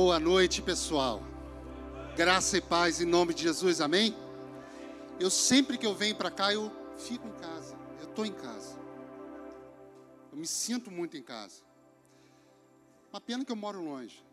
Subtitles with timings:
[0.00, 1.20] Boa noite, pessoal.
[2.14, 4.14] Graça e paz em nome de Jesus, amém?
[5.18, 7.76] Eu sempre que eu venho para cá, eu fico em casa.
[7.98, 8.78] Eu estou em casa.
[10.30, 11.64] Eu me sinto muito em casa.
[13.12, 14.24] Uma pena que eu moro longe.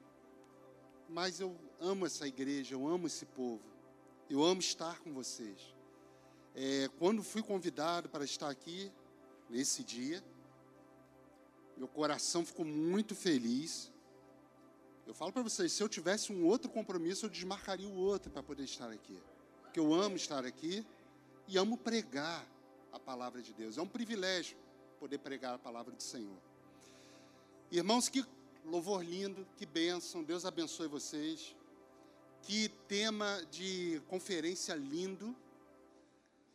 [1.09, 3.63] Mas eu amo essa igreja, eu amo esse povo.
[4.29, 5.73] Eu amo estar com vocês.
[6.53, 8.91] É, quando fui convidado para estar aqui,
[9.49, 10.23] nesse dia,
[11.75, 13.91] meu coração ficou muito feliz.
[15.05, 18.41] Eu falo para vocês, se eu tivesse um outro compromisso, eu desmarcaria o outro para
[18.41, 19.19] poder estar aqui.
[19.61, 20.83] Porque eu amo estar aqui
[21.47, 22.43] e amo pregar
[22.91, 23.77] a palavra de Deus.
[23.77, 24.57] É um privilégio
[24.99, 26.37] poder pregar a palavra do Senhor.
[27.71, 28.25] Irmãos, que
[28.65, 30.23] louvor lindo, que bênção.
[30.23, 31.55] Deus abençoe vocês.
[32.41, 35.35] Que tema de conferência lindo.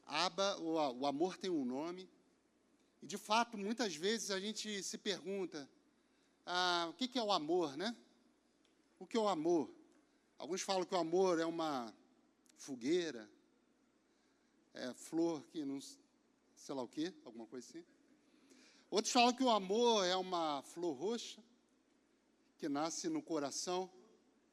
[0.06, 2.08] Aba, o amor tem um nome.
[3.00, 5.68] E de fato, muitas vezes a gente se pergunta:
[6.44, 7.94] ah, o que é o amor, né?
[9.00, 9.70] O que é o amor?
[10.36, 11.90] Alguns falam que o amor é uma
[12.58, 13.26] fogueira,
[14.74, 15.80] é flor que não
[16.54, 17.82] sei lá o quê, alguma coisa assim.
[18.90, 21.42] Outros falam que o amor é uma flor roxa
[22.58, 23.90] que nasce no coração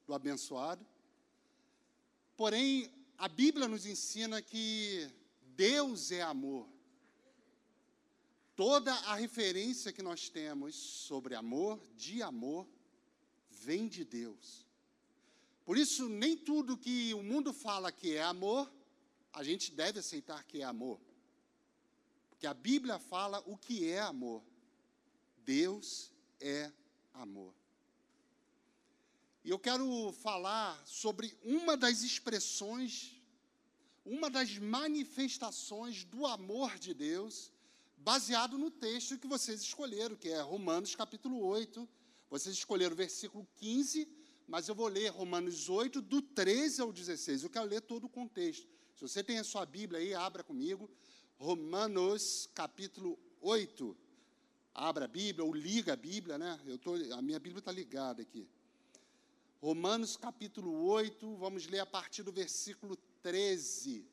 [0.06, 0.84] do abençoado.
[2.34, 5.10] Porém, a Bíblia nos ensina que
[5.42, 6.66] Deus é amor.
[8.56, 12.66] Toda a referência que nós temos sobre amor, de amor,
[13.62, 14.66] vem de Deus.
[15.64, 18.72] Por isso, nem tudo que o mundo fala que é amor,
[19.32, 21.00] a gente deve aceitar que é amor.
[22.30, 24.42] Porque a Bíblia fala o que é amor.
[25.44, 26.72] Deus é
[27.12, 27.54] amor.
[29.44, 33.14] E eu quero falar sobre uma das expressões,
[34.04, 37.52] uma das manifestações do amor de Deus
[37.96, 41.88] baseado no texto que vocês escolheram, que é Romanos capítulo 8.
[42.30, 44.08] Vocês escolheram o versículo 15,
[44.46, 47.42] mas eu vou ler Romanos 8, do 13 ao 16.
[47.42, 48.68] Eu quero ler todo o contexto.
[48.94, 50.90] Se você tem a sua Bíblia aí, abra comigo.
[51.38, 53.96] Romanos capítulo 8.
[54.74, 56.60] Abra a Bíblia, ou liga a Bíblia, né?
[56.66, 58.46] Eu tô, a minha Bíblia está ligada aqui.
[59.60, 64.06] Romanos capítulo 8, vamos ler a partir do versículo 13.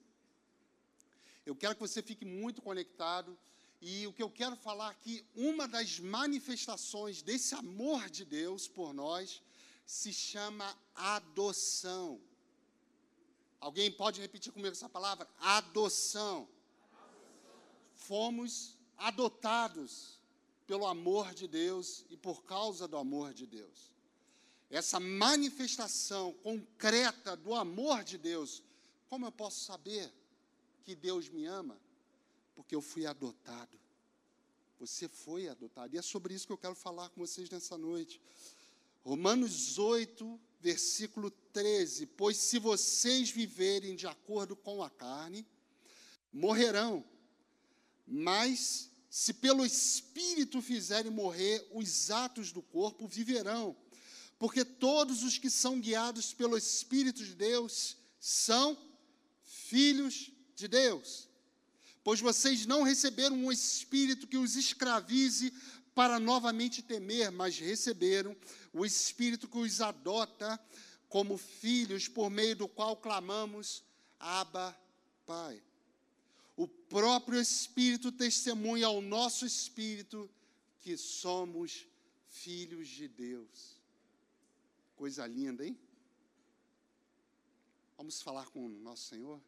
[1.45, 3.37] Eu quero que você fique muito conectado
[3.81, 8.93] e o que eu quero falar aqui, uma das manifestações desse amor de Deus por
[8.93, 9.41] nós
[9.85, 12.19] se chama adoção.
[13.59, 15.27] Alguém pode repetir comigo essa palavra?
[15.39, 16.47] Adoção.
[17.93, 20.19] Fomos adotados
[20.65, 23.91] pelo amor de Deus e por causa do amor de Deus.
[24.69, 28.63] Essa manifestação concreta do amor de Deus,
[29.07, 30.11] como eu posso saber
[30.83, 31.79] que Deus me ama?
[32.55, 33.77] Porque eu fui adotado.
[34.79, 35.93] Você foi adotado.
[35.95, 38.21] E é sobre isso que eu quero falar com vocês nessa noite.
[39.03, 45.45] Romanos 8, versículo 13: Pois se vocês viverem de acordo com a carne,
[46.31, 47.05] morrerão.
[48.07, 53.75] Mas se pelo Espírito fizerem morrer os atos do corpo, viverão.
[54.37, 58.77] Porque todos os que são guiados pelo Espírito de Deus são
[59.41, 61.24] filhos de Deus
[62.05, 65.51] pois vocês não receberam um espírito que os escravize
[65.95, 68.37] para novamente temer, mas receberam
[68.71, 70.63] o espírito que os adota
[71.09, 73.83] como filhos, por meio do qual clamamos:
[74.19, 74.79] Abba,
[75.25, 75.59] Pai.
[76.55, 80.29] O próprio Espírito testemunha ao nosso espírito
[80.81, 81.87] que somos
[82.29, 83.81] filhos de Deus.
[84.95, 85.75] Coisa linda, hein?
[87.97, 89.41] Vamos falar com o nosso Senhor?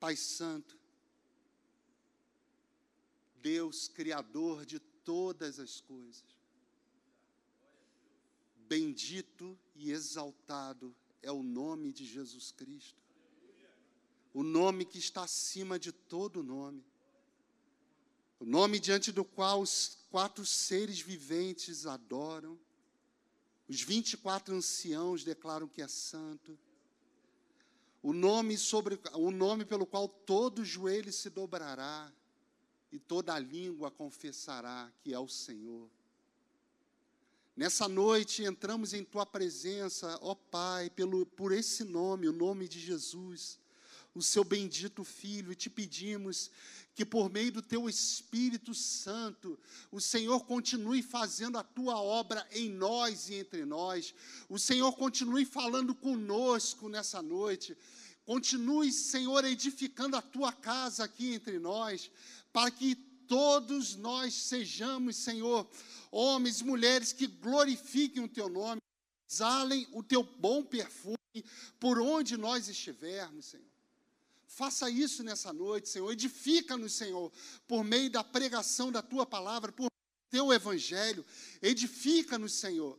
[0.00, 0.78] Pai Santo,
[3.36, 6.24] Deus Criador de todas as coisas,
[8.56, 12.98] bendito e exaltado é o nome de Jesus Cristo,
[14.32, 16.82] o nome que está acima de todo nome,
[18.38, 22.58] o nome diante do qual os quatro seres viventes adoram,
[23.68, 26.58] os 24 anciãos declaram que é santo,
[28.02, 32.10] o nome sobre o nome pelo qual todo joelho se dobrará
[32.90, 35.88] e toda língua confessará que é o Senhor.
[37.54, 42.80] Nessa noite entramos em tua presença, ó Pai, pelo por esse nome, o nome de
[42.80, 43.58] Jesus,
[44.20, 46.50] o seu bendito filho, e te pedimos
[46.94, 49.58] que por meio do teu Espírito Santo,
[49.90, 54.14] o Senhor continue fazendo a tua obra em nós e entre nós.
[54.48, 57.76] O Senhor continue falando conosco nessa noite.
[58.26, 62.10] Continue, Senhor, edificando a tua casa aqui entre nós,
[62.52, 62.94] para que
[63.26, 65.66] todos nós sejamos, Senhor,
[66.10, 68.82] homens e mulheres que glorifiquem o teu nome,
[69.30, 71.16] exalem o teu bom perfume
[71.78, 73.69] por onde nós estivermos, Senhor.
[74.50, 76.10] Faça isso nessa noite, Senhor.
[76.10, 77.32] Edifica-nos, Senhor,
[77.68, 79.88] por meio da pregação da tua palavra, por
[80.28, 81.24] teu evangelho.
[81.62, 82.98] Edifica-nos, Senhor.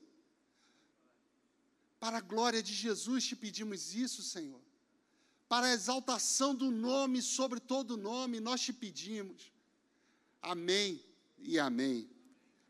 [2.00, 4.62] Para a glória de Jesus te pedimos isso, Senhor.
[5.50, 9.52] Para a exaltação do nome sobre todo nome, nós te pedimos.
[10.42, 11.04] Amém
[11.38, 12.10] e amém.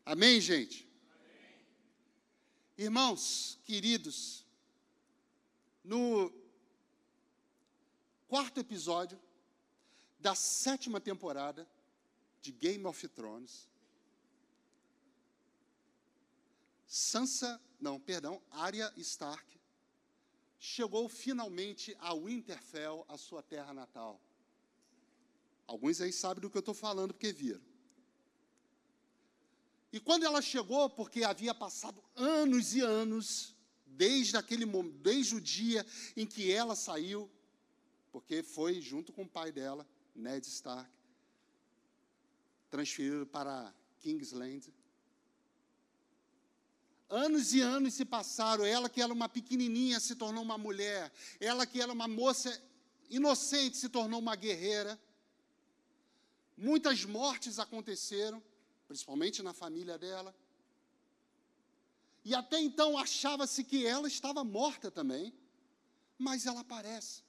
[0.04, 0.88] Amém, gente?
[2.76, 4.44] Irmãos, queridos,
[5.84, 6.41] no
[8.32, 9.20] quarto episódio
[10.18, 11.68] da sétima temporada
[12.40, 13.68] de Game of Thrones,
[16.86, 19.60] Sansa, não, perdão, Arya Stark
[20.58, 24.18] chegou finalmente a Winterfell, a sua terra natal.
[25.66, 27.60] Alguns aí sabem do que eu estou falando porque viram.
[29.92, 34.64] E quando ela chegou, porque havia passado anos e anos, desde aquele
[35.02, 35.84] desde o dia
[36.16, 37.30] em que ela saiu,
[38.12, 40.90] porque foi junto com o pai dela, Ned Stark,
[42.70, 44.72] transferido para Kingsland.
[47.08, 51.10] Anos e anos se passaram, ela que era uma pequenininha se tornou uma mulher,
[51.40, 52.62] ela que era uma moça
[53.08, 55.00] inocente se tornou uma guerreira.
[56.56, 58.42] Muitas mortes aconteceram,
[58.86, 60.34] principalmente na família dela.
[62.24, 65.34] E até então achava-se que ela estava morta também,
[66.18, 67.22] mas ela aparece.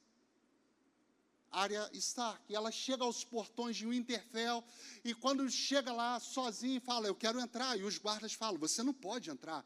[1.54, 4.64] Arya Stark, ela chega aos portões de Winterfell
[5.06, 7.78] e quando chega lá sozinha fala: "Eu quero entrar".
[7.78, 9.64] E os guardas falam: "Você não pode entrar".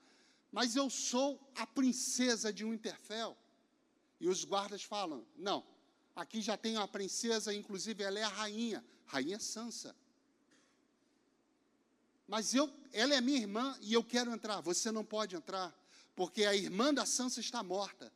[0.52, 3.38] Mas eu sou a princesa de Winterfell.
[4.20, 5.66] E os guardas falam: "Não.
[6.14, 9.96] Aqui já tem a princesa, inclusive ela é a rainha, rainha Sansa".
[12.28, 14.60] Mas eu, ela é minha irmã e eu quero entrar.
[14.60, 15.74] Você não pode entrar,
[16.14, 18.12] porque a irmã da Sansa está morta.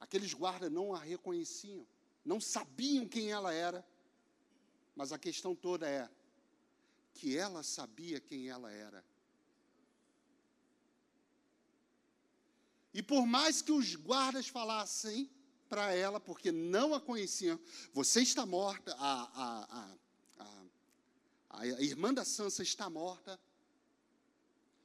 [0.00, 1.86] Aqueles guardas não a reconheciam,
[2.24, 3.86] não sabiam quem ela era.
[4.94, 6.08] Mas a questão toda é
[7.14, 9.04] que ela sabia quem ela era.
[12.92, 15.30] E por mais que os guardas falassem
[15.68, 17.60] para ela, porque não a conheciam,
[17.92, 19.98] você está morta, a, a, a
[21.58, 23.38] a irmã da Sansa está morta.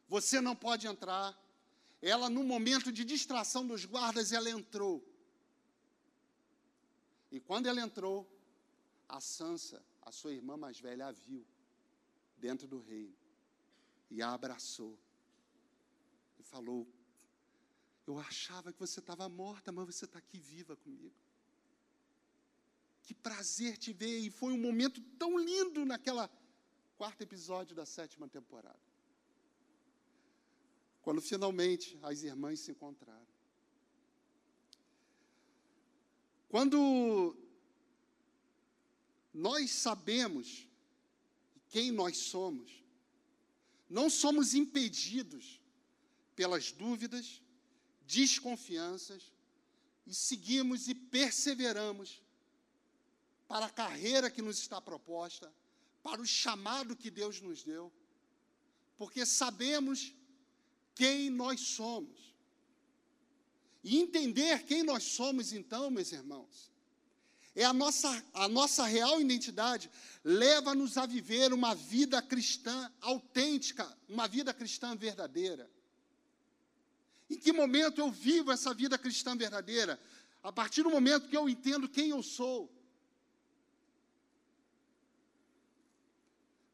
[0.09, 1.37] Você não pode entrar.
[2.01, 5.03] Ela, no momento de distração dos guardas, ela entrou.
[7.33, 8.17] E quando ela entrou,
[9.09, 11.43] a Sansa, a sua irmã mais velha, a viu
[12.37, 13.17] dentro do reino
[14.11, 14.95] e a abraçou
[16.39, 16.87] e falou:
[18.05, 21.15] Eu achava que você estava morta, mas você está aqui viva comigo.
[23.01, 24.19] Que prazer te ver!
[24.19, 26.29] E foi um momento tão lindo naquela
[26.95, 28.79] quarto episódio da sétima temporada.
[31.01, 33.32] Quando finalmente as irmãs se encontraram.
[36.53, 37.35] Quando
[39.33, 40.67] nós sabemos
[41.71, 42.71] quem nós somos,
[43.89, 45.59] não somos impedidos
[46.35, 47.41] pelas dúvidas,
[48.05, 49.33] desconfianças,
[50.05, 52.21] e seguimos e perseveramos
[53.47, 55.51] para a carreira que nos está proposta,
[56.03, 57.91] para o chamado que Deus nos deu,
[58.95, 60.13] porque sabemos
[60.93, 62.32] quem nós somos.
[63.83, 66.71] E entender quem nós somos, então, meus irmãos,
[67.55, 69.91] é a nossa, a nossa real identidade,
[70.23, 75.69] leva-nos a viver uma vida cristã autêntica, uma vida cristã verdadeira.
[77.29, 79.99] Em que momento eu vivo essa vida cristã verdadeira?
[80.41, 82.71] A partir do momento que eu entendo quem eu sou.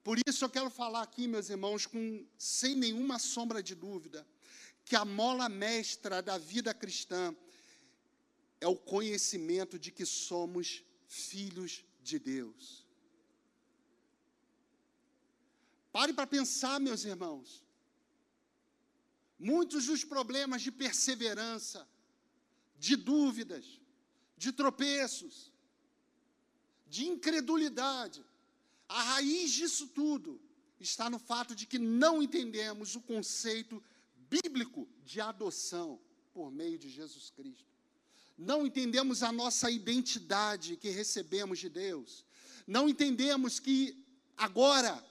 [0.03, 4.25] Por isso eu quero falar aqui, meus irmãos, com sem nenhuma sombra de dúvida,
[4.89, 7.35] que a mola mestra da vida cristã
[8.59, 12.87] é o conhecimento de que somos filhos de Deus.
[15.91, 17.63] Pare para pensar, meus irmãos.
[19.37, 21.87] Muitos dos problemas de perseverança,
[22.79, 23.79] de dúvidas,
[24.35, 25.53] de tropeços,
[26.87, 28.25] de incredulidade,
[28.87, 30.41] a raiz disso tudo
[30.79, 33.83] está no fato de que não entendemos o conceito
[34.29, 35.99] bíblico de adoção
[36.33, 37.65] por meio de Jesus Cristo.
[38.37, 42.25] Não entendemos a nossa identidade que recebemos de Deus.
[42.65, 44.05] Não entendemos que
[44.37, 45.03] agora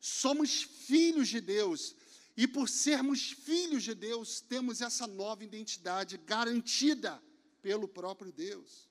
[0.00, 1.94] somos filhos de Deus
[2.36, 7.22] e por sermos filhos de Deus, temos essa nova identidade garantida
[7.60, 8.88] pelo próprio Deus.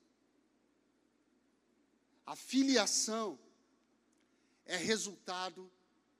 [2.25, 3.39] A filiação
[4.65, 5.69] é resultado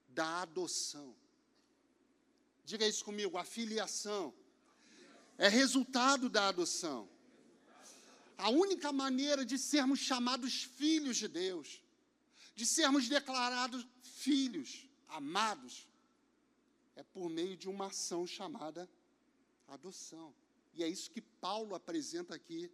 [0.10, 1.16] da adoção.
[2.66, 4.34] Diga isso comigo, a filiação
[5.38, 7.10] é resultado da adoção.
[8.38, 11.82] A única maneira de sermos chamados filhos de Deus,
[12.56, 15.88] de sermos declarados filhos, amados,
[16.96, 18.90] é por meio de uma ação chamada
[19.68, 20.34] adoção.
[20.74, 22.72] E é isso que Paulo apresenta aqui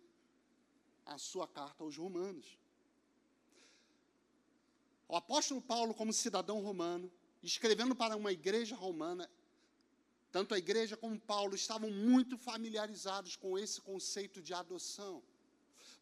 [1.06, 2.58] a sua carta aos Romanos.
[5.08, 7.10] O apóstolo Paulo, como cidadão romano,
[7.42, 9.30] escrevendo para uma igreja romana,
[10.32, 15.24] tanto a igreja como Paulo estavam muito familiarizados com esse conceito de adoção.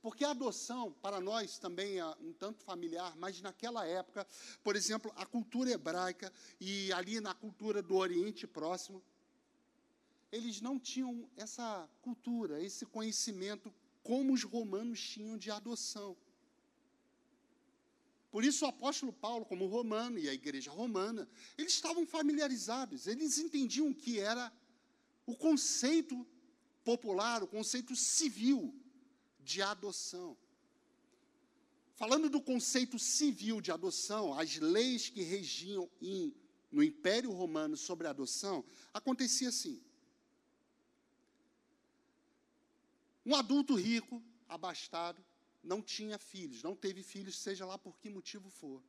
[0.02, 4.28] Porque a adoção, para nós, também é um tanto familiar, mas naquela época,
[4.64, 9.02] por exemplo, a cultura hebraica e ali na cultura do Oriente Próximo,
[10.32, 16.16] eles não tinham essa cultura, esse conhecimento como os romanos tinham de adoção.
[18.36, 21.26] Por isso o apóstolo Paulo, como romano e a igreja romana,
[21.58, 24.52] eles estavam familiarizados, eles entendiam que era
[25.26, 26.28] o conceito
[26.84, 28.76] popular, o conceito civil
[29.40, 30.38] de adoção.
[31.94, 36.36] Falando do conceito civil de adoção, as leis que regiam em,
[36.70, 39.82] no Império Romano sobre a adoção, acontecia assim.
[43.26, 45.24] Um adulto rico, abastado,
[45.66, 48.82] não tinha filhos, não teve filhos, seja lá por que motivo for.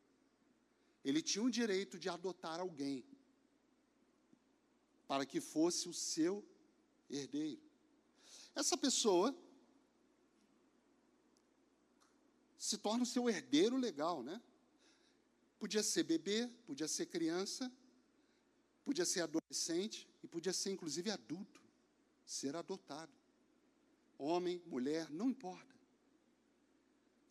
[1.04, 3.04] Ele tinha o direito de adotar alguém
[5.08, 6.44] para que fosse o seu
[7.08, 7.62] herdeiro.
[8.54, 9.34] Essa pessoa
[12.58, 14.42] se torna o seu herdeiro legal, né?
[15.58, 17.72] Podia ser bebê, podia ser criança,
[18.84, 21.62] podia ser adolescente e podia ser inclusive adulto,
[22.26, 23.12] ser adotado.
[24.18, 25.75] Homem, mulher, não importa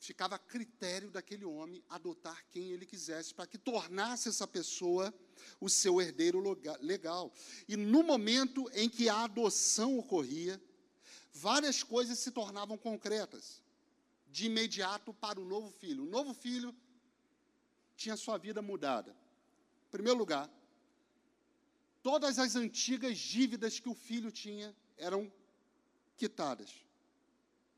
[0.05, 5.13] ficava a critério daquele homem adotar quem ele quisesse, para que tornasse essa pessoa
[5.59, 6.39] o seu herdeiro
[6.79, 7.33] legal.
[7.67, 10.61] E no momento em que a adoção ocorria,
[11.33, 13.61] várias coisas se tornavam concretas,
[14.29, 16.03] de imediato para o novo filho.
[16.03, 16.75] O novo filho
[17.95, 19.15] tinha sua vida mudada.
[19.87, 20.49] Em primeiro lugar,
[22.03, 25.31] todas as antigas dívidas que o filho tinha eram
[26.17, 26.69] quitadas,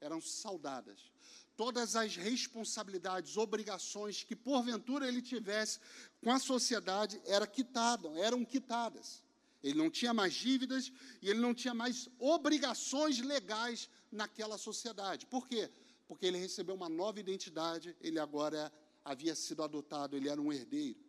[0.02, 1.17] eram saudadas
[1.58, 5.80] todas as responsabilidades, obrigações que porventura ele tivesse
[6.24, 9.24] com a sociedade era quitado, eram quitadas.
[9.64, 15.26] Ele não tinha mais dívidas e ele não tinha mais obrigações legais naquela sociedade.
[15.26, 15.70] Por quê?
[16.08, 18.72] Porque ele recebeu uma nova identidade, ele agora
[19.04, 21.00] havia sido adotado, ele era um herdeiro.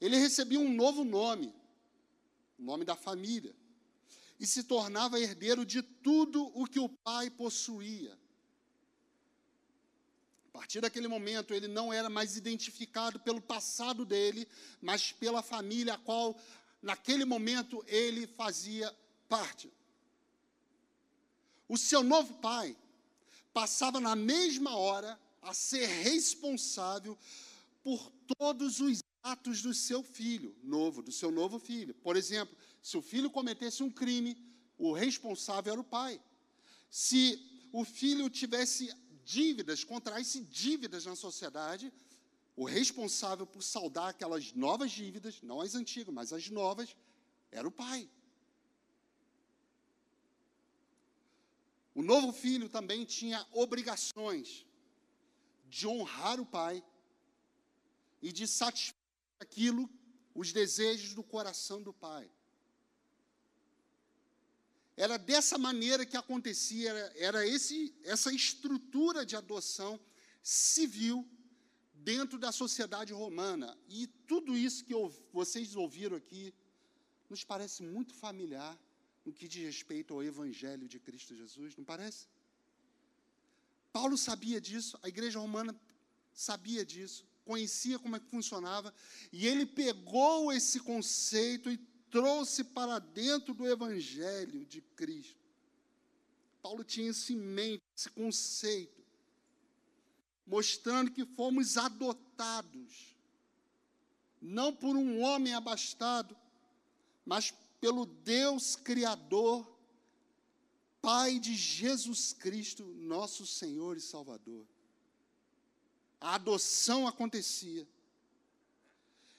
[0.00, 1.52] Ele recebia um novo nome,
[2.56, 3.54] o nome da família,
[4.38, 8.16] e se tornava herdeiro de tudo o que o pai possuía
[10.58, 14.46] partir daquele momento, ele não era mais identificado pelo passado dele,
[14.82, 16.36] mas pela família a qual,
[16.82, 18.92] naquele momento, ele fazia
[19.28, 19.72] parte.
[21.68, 22.76] O seu novo pai
[23.54, 27.16] passava na mesma hora a ser responsável
[27.84, 31.94] por todos os atos do seu filho novo, do seu novo filho.
[31.94, 34.36] Por exemplo, se o filho cometesse um crime,
[34.76, 36.20] o responsável era o pai.
[36.90, 37.40] Se
[37.72, 38.92] o filho tivesse
[39.28, 41.92] dívidas, contrai-se dívidas na sociedade.
[42.56, 46.96] O responsável por saldar aquelas novas dívidas, não as antigas, mas as novas,
[47.50, 48.08] era o pai.
[51.94, 54.66] O novo filho também tinha obrigações
[55.68, 56.82] de honrar o pai
[58.22, 58.96] e de satisfazer
[59.38, 59.88] aquilo,
[60.34, 62.28] os desejos do coração do pai.
[64.98, 69.98] Era dessa maneira que acontecia, era, era esse, essa estrutura de adoção
[70.42, 71.24] civil
[71.94, 73.78] dentro da sociedade romana.
[73.88, 74.94] E tudo isso que
[75.32, 76.52] vocês ouviram aqui
[77.30, 78.76] nos parece muito familiar
[79.24, 82.26] no que diz respeito ao Evangelho de Cristo Jesus, não parece?
[83.92, 85.78] Paulo sabia disso, a igreja romana
[86.34, 88.92] sabia disso, conhecia como é que funcionava,
[89.32, 91.76] e ele pegou esse conceito e
[92.10, 95.38] trouxe para dentro do Evangelho de Cristo.
[96.62, 99.02] Paulo tinha isso em mente, esse conceito,
[100.46, 103.16] mostrando que fomos adotados,
[104.40, 106.36] não por um homem abastado,
[107.24, 109.66] mas pelo Deus Criador,
[111.00, 114.66] Pai de Jesus Cristo, nosso Senhor e Salvador.
[116.20, 117.86] A adoção acontecia.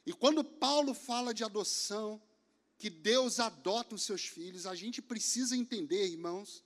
[0.06, 2.22] E quando Paulo fala de adoção,
[2.80, 6.64] que Deus adota os seus filhos, a gente precisa entender, irmãos,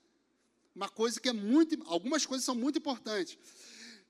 [0.75, 3.35] uma coisa que é muito, algumas coisas são muito importantes.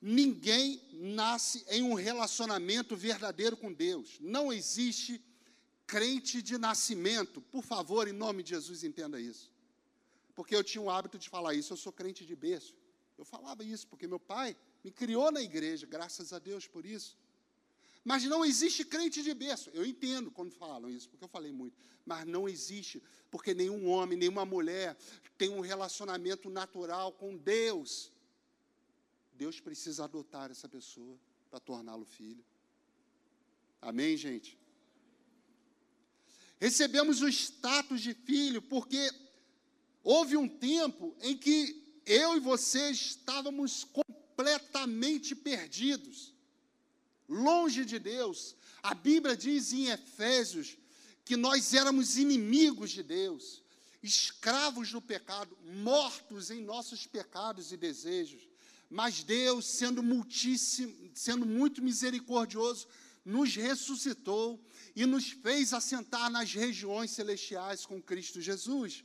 [0.02, 4.18] Ninguém nasce em um relacionamento verdadeiro com Deus.
[4.20, 5.18] Não existe
[5.86, 7.40] crente de nascimento.
[7.40, 9.50] Por favor, em nome de Jesus, entenda isso.
[10.34, 12.74] Porque eu tinha o hábito de falar isso, eu sou crente de berço.
[13.16, 17.16] Eu falava isso porque meu pai me criou na igreja, graças a Deus por isso.
[18.04, 19.70] Mas não existe crente de berço.
[19.70, 21.76] Eu entendo quando falam isso, porque eu falei muito.
[22.04, 24.94] Mas não existe, porque nenhum homem, nenhuma mulher
[25.38, 28.12] tem um relacionamento natural com Deus.
[29.32, 31.18] Deus precisa adotar essa pessoa
[31.50, 32.44] para torná-lo filho.
[33.80, 34.58] Amém, gente?
[36.60, 39.10] Recebemos o status de filho porque
[40.02, 46.33] houve um tempo em que eu e você estávamos completamente perdidos,
[47.28, 48.56] longe de Deus.
[48.82, 50.76] A Bíblia diz em Efésios
[51.24, 53.62] que nós éramos inimigos de Deus,
[54.02, 58.42] escravos do pecado, mortos em nossos pecados e desejos.
[58.90, 60.02] Mas Deus, sendo
[61.14, 62.86] sendo muito misericordioso,
[63.24, 64.60] nos ressuscitou
[64.94, 69.02] e nos fez assentar nas regiões celestiais com Cristo Jesus.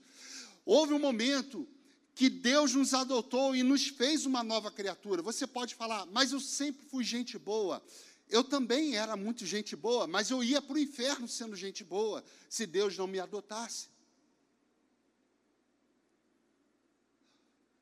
[0.66, 1.68] Houve um momento
[2.14, 5.22] que Deus nos adotou e nos fez uma nova criatura.
[5.22, 7.82] Você pode falar, mas eu sempre fui gente boa.
[8.30, 12.24] Eu também era muito gente boa, mas eu ia para o inferno sendo gente boa,
[12.48, 13.90] se Deus não me adotasse.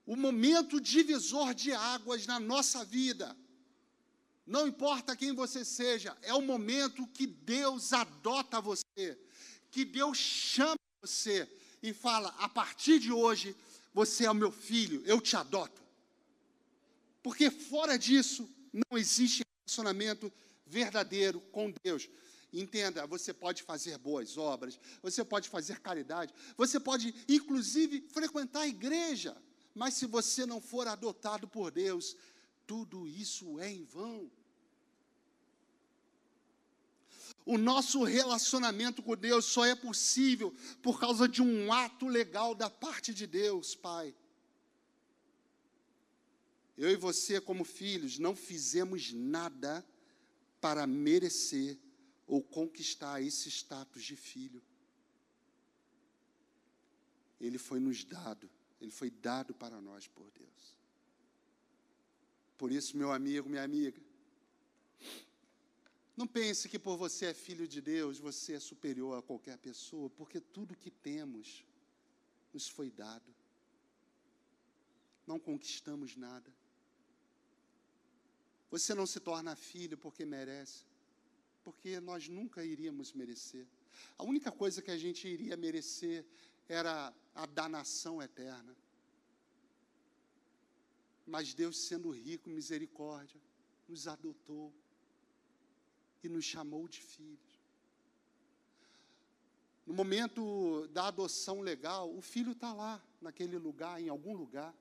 [0.08, 3.38] o momento divisor de águas na nossa vida.
[4.46, 9.20] Não importa quem você seja, é o momento que Deus adota você,
[9.70, 11.48] que Deus chama você
[11.84, 13.54] e fala: a partir de hoje,
[13.94, 15.82] você é o meu filho, eu te adoto.
[17.22, 20.32] Porque fora disso, não existe relacionamento
[20.66, 22.10] verdadeiro com Deus.
[22.52, 28.68] Entenda, você pode fazer boas obras, você pode fazer caridade, você pode, inclusive, frequentar a
[28.68, 29.36] igreja.
[29.76, 32.16] Mas se você não for adotado por Deus,
[32.66, 34.32] tudo isso é em vão.
[37.46, 42.70] O nosso relacionamento com Deus só é possível por causa de um ato legal da
[42.70, 44.16] parte de Deus, Pai.
[46.78, 49.84] Eu e você, como filhos, não fizemos nada
[50.62, 51.78] para merecer
[52.28, 54.62] ou conquistar esse status de filho.
[57.40, 58.50] Ele foi nos dado.
[58.80, 60.78] Ele foi dado para nós por Deus.
[62.58, 64.00] Por isso, meu amigo, minha amiga,
[66.16, 70.10] não pense que por você é filho de Deus, você é superior a qualquer pessoa,
[70.10, 71.64] porque tudo que temos
[72.52, 73.34] nos foi dado.
[75.26, 76.52] Não conquistamos nada.
[78.70, 80.86] Você não se torna filho porque merece,
[81.64, 83.66] porque nós nunca iríamos merecer.
[84.18, 86.26] A única coisa que a gente iria merecer
[86.68, 88.76] era a danação eterna.
[91.26, 93.40] Mas Deus, sendo rico em misericórdia,
[93.88, 94.74] nos adotou
[96.24, 97.58] e nos chamou de filhos.
[99.86, 104.76] No momento da adoção legal, o filho está lá, naquele lugar, em algum lugar.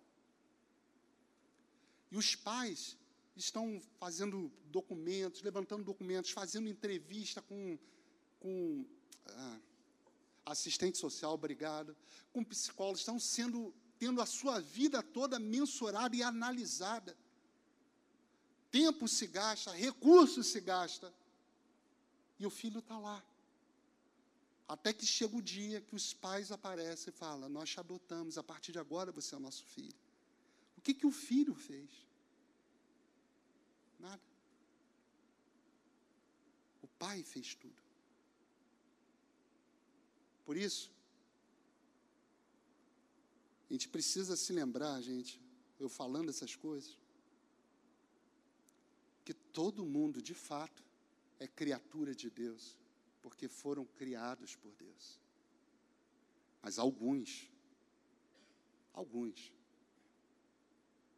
[2.11, 2.97] E os pais
[3.37, 7.79] estão fazendo documentos, levantando documentos, fazendo entrevista com,
[8.41, 8.85] com
[9.27, 9.59] ah,
[10.47, 11.97] assistente social, obrigado,
[12.33, 17.17] com psicólogos, estão sendo, tendo a sua vida toda mensurada e analisada.
[18.71, 21.13] Tempo se gasta, recursos se gasta,
[22.39, 23.25] e o filho está lá.
[24.69, 28.43] Até que chega o dia que os pais aparecem e falam: Nós te adotamos, a
[28.43, 29.95] partir de agora você é nosso filho.
[30.77, 31.89] O que, que o filho fez?
[33.99, 34.23] Nada.
[36.83, 37.83] O pai fez tudo.
[40.45, 40.93] Por isso,
[43.69, 45.41] a gente precisa se lembrar, gente,
[45.79, 46.97] eu falando essas coisas,
[49.25, 50.85] que todo mundo, de fato,
[51.41, 52.79] é criatura de Deus,
[53.21, 55.19] porque foram criados por Deus.
[56.63, 57.51] Mas alguns,
[58.93, 59.53] alguns,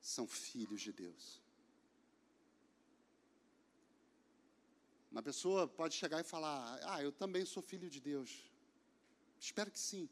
[0.00, 1.42] são filhos de Deus.
[5.18, 8.30] Uma pessoa pode chegar e falar: Ah, eu também sou filho de Deus.
[9.40, 10.08] Espero que sim.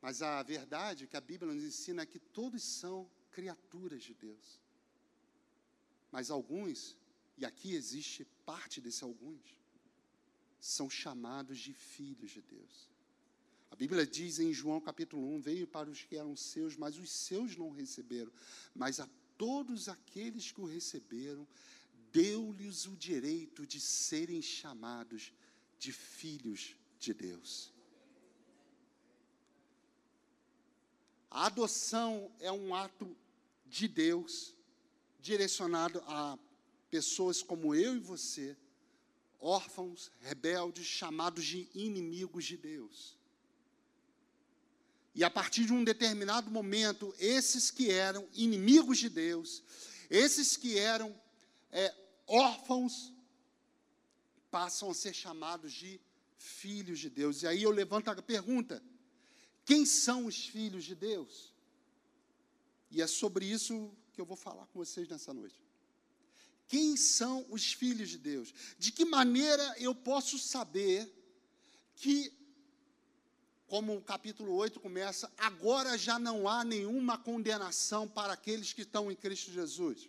[0.00, 4.62] Mas a verdade que a Bíblia nos ensina é que todos são criaturas de Deus.
[6.10, 6.96] Mas alguns,
[7.36, 9.42] e aqui existe parte desse alguns,
[10.58, 12.88] são chamados de filhos de Deus.
[13.70, 17.10] A Bíblia diz em João capítulo 1: Veio para os que eram seus, mas os
[17.10, 18.32] seus não receberam.
[18.74, 21.46] Mas a todos aqueles que o receberam,
[22.14, 25.32] deu-lhes o direito de serem chamados
[25.80, 27.72] de filhos de Deus.
[31.28, 33.16] A adoção é um ato
[33.66, 34.54] de Deus,
[35.20, 36.38] direcionado a
[36.88, 38.56] pessoas como eu e você,
[39.40, 43.18] órfãos, rebeldes, chamados de inimigos de Deus.
[45.16, 49.64] E a partir de um determinado momento, esses que eram inimigos de Deus,
[50.08, 51.12] esses que eram
[51.72, 53.12] é, órfãos,
[54.50, 56.00] passam a ser chamados de
[56.38, 57.42] filhos de Deus.
[57.42, 58.82] E aí eu levanto a pergunta:
[59.64, 61.52] quem são os filhos de Deus?
[62.90, 65.60] E é sobre isso que eu vou falar com vocês nessa noite.
[66.68, 68.54] Quem são os filhos de Deus?
[68.78, 71.12] De que maneira eu posso saber
[71.96, 72.32] que
[73.66, 79.10] como o capítulo 8 começa, agora já não há nenhuma condenação para aqueles que estão
[79.10, 80.08] em Cristo Jesus.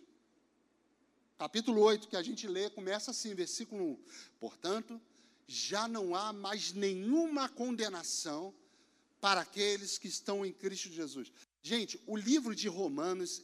[1.38, 3.98] Capítulo 8 que a gente lê começa assim, versículo 1.
[4.40, 5.00] Portanto,
[5.46, 8.54] já não há mais nenhuma condenação
[9.20, 11.30] para aqueles que estão em Cristo Jesus.
[11.62, 13.42] Gente, o livro de Romanos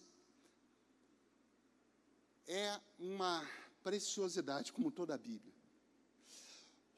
[2.46, 3.46] é uma
[3.82, 5.51] preciosidade, como toda a Bíblia.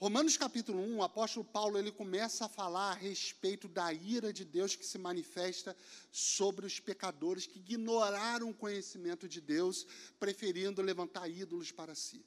[0.00, 4.44] Romanos capítulo 1, o apóstolo Paulo ele começa a falar a respeito da ira de
[4.44, 5.76] Deus que se manifesta
[6.10, 9.86] sobre os pecadores que ignoraram o conhecimento de Deus,
[10.18, 12.24] preferindo levantar ídolos para si.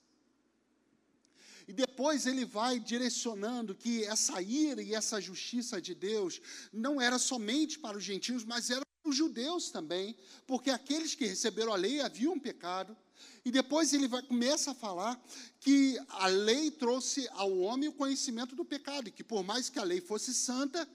[1.67, 7.19] E depois ele vai direcionando que essa ira e essa justiça de Deus não era
[7.19, 10.15] somente para os gentios, mas era os judeus também,
[10.45, 12.95] porque aqueles que receberam a lei haviam pecado.
[13.43, 15.21] E depois ele vai, começa a falar
[15.59, 19.79] que a lei trouxe ao homem o conhecimento do pecado, e que por mais que
[19.79, 20.87] a lei fosse santa,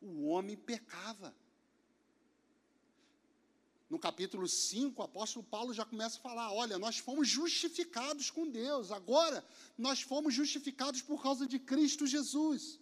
[0.00, 1.34] o homem pecava.
[3.88, 8.46] No capítulo 5, o apóstolo Paulo já começa a falar: olha, nós fomos justificados com
[8.46, 9.44] Deus, agora
[9.78, 12.78] nós fomos justificados por causa de Cristo Jesus.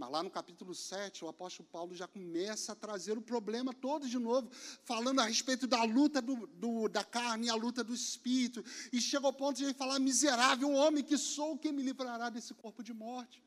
[0.00, 4.08] Mas lá no capítulo 7, o apóstolo Paulo já começa a trazer o problema todo
[4.08, 4.50] de novo,
[4.82, 8.64] falando a respeito da luta do, do, da carne e a luta do espírito.
[8.90, 12.54] E chega ao ponto de ele falar: miserável homem que sou, quem me livrará desse
[12.54, 13.44] corpo de morte?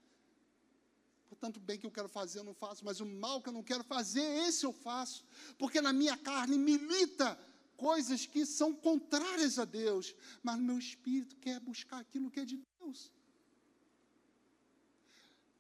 [1.28, 3.54] Portanto, o bem que eu quero fazer eu não faço, mas o mal que eu
[3.54, 5.26] não quero fazer, esse eu faço.
[5.58, 7.36] Porque na minha carne milita
[7.76, 10.14] coisas que são contrárias a Deus,
[10.44, 13.12] mas no meu espírito quer buscar aquilo que é de Deus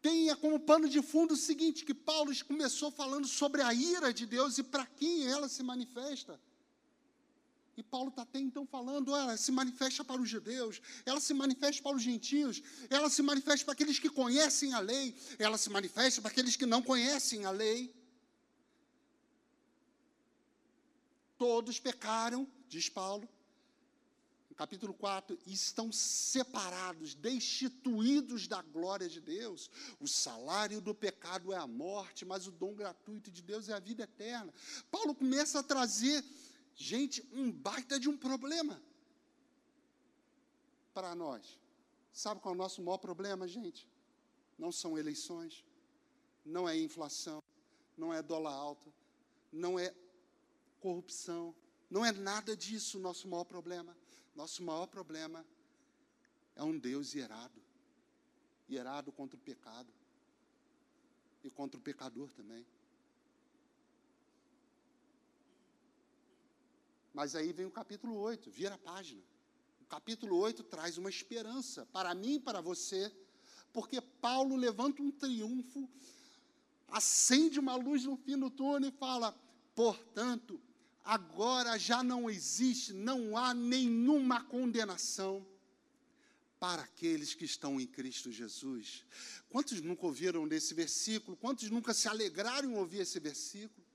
[0.04, 4.26] tenha como pano de fundo o seguinte: que Paulo começou falando sobre a ira de
[4.26, 6.40] Deus e para quem ela se manifesta.
[7.76, 11.82] E Paulo está até então falando, ela se manifesta para os judeus, ela se manifesta
[11.82, 16.22] para os gentios, ela se manifesta para aqueles que conhecem a lei, ela se manifesta
[16.22, 17.92] para aqueles que não conhecem a lei.
[21.36, 23.28] Todos pecaram, diz Paulo,
[24.54, 29.68] no capítulo 4, estão separados, destituídos da glória de Deus.
[30.00, 33.80] O salário do pecado é a morte, mas o dom gratuito de Deus é a
[33.80, 34.54] vida eterna.
[34.92, 36.24] Paulo começa a trazer,
[36.76, 38.80] gente, um baita de um problema
[40.94, 41.60] para nós.
[42.14, 43.90] Sabe qual é o nosso maior problema, gente?
[44.56, 45.66] Não são eleições,
[46.46, 47.42] não é inflação,
[47.98, 48.94] não é dólar alto,
[49.52, 49.92] não é
[50.80, 51.56] corrupção,
[51.90, 53.98] não é nada disso o nosso maior problema.
[54.36, 55.46] Nosso maior problema
[56.56, 57.62] é um Deus irado
[58.68, 59.92] irado contra o pecado
[61.44, 62.66] e contra o pecador também.
[67.14, 69.22] Mas aí vem o capítulo 8, vira a página.
[69.82, 73.14] O capítulo 8 traz uma esperança para mim e para você,
[73.72, 75.88] porque Paulo levanta um triunfo,
[76.88, 79.38] acende uma luz no fim do túnel e fala:
[79.76, 80.60] portanto,
[81.04, 85.46] agora já não existe, não há nenhuma condenação
[86.60, 89.06] para aqueles que estão em Cristo Jesus.
[89.50, 91.36] Quantos nunca ouviram desse versículo?
[91.36, 93.86] Quantos nunca se alegraram em ouvir esse versículo?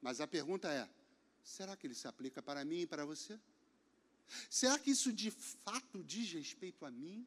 [0.00, 0.88] Mas a pergunta é:
[1.44, 3.38] será que ele se aplica para mim e para você?
[4.50, 7.24] Será que isso de fato diz respeito a mim?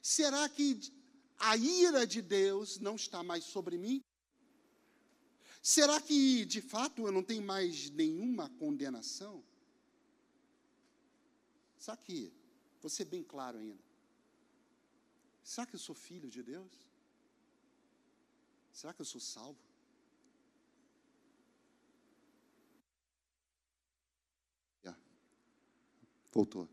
[0.00, 0.78] Será que
[1.38, 4.04] a ira de Deus não está mais sobre mim?
[5.62, 9.44] Será que, de fato, eu não tenho mais nenhuma condenação?
[11.78, 12.32] Será que,
[12.80, 13.82] vou ser bem claro ainda,
[15.42, 16.72] será que eu sou filho de Deus?
[18.72, 19.72] Será que eu sou salvo?
[26.32, 26.66] Voltou.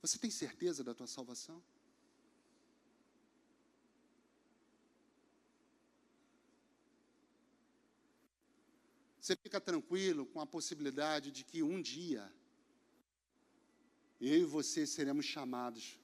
[0.00, 1.62] Você tem certeza da tua salvação?
[9.26, 12.32] Você fica tranquilo com a possibilidade de que um dia
[14.20, 15.98] eu e você seremos chamados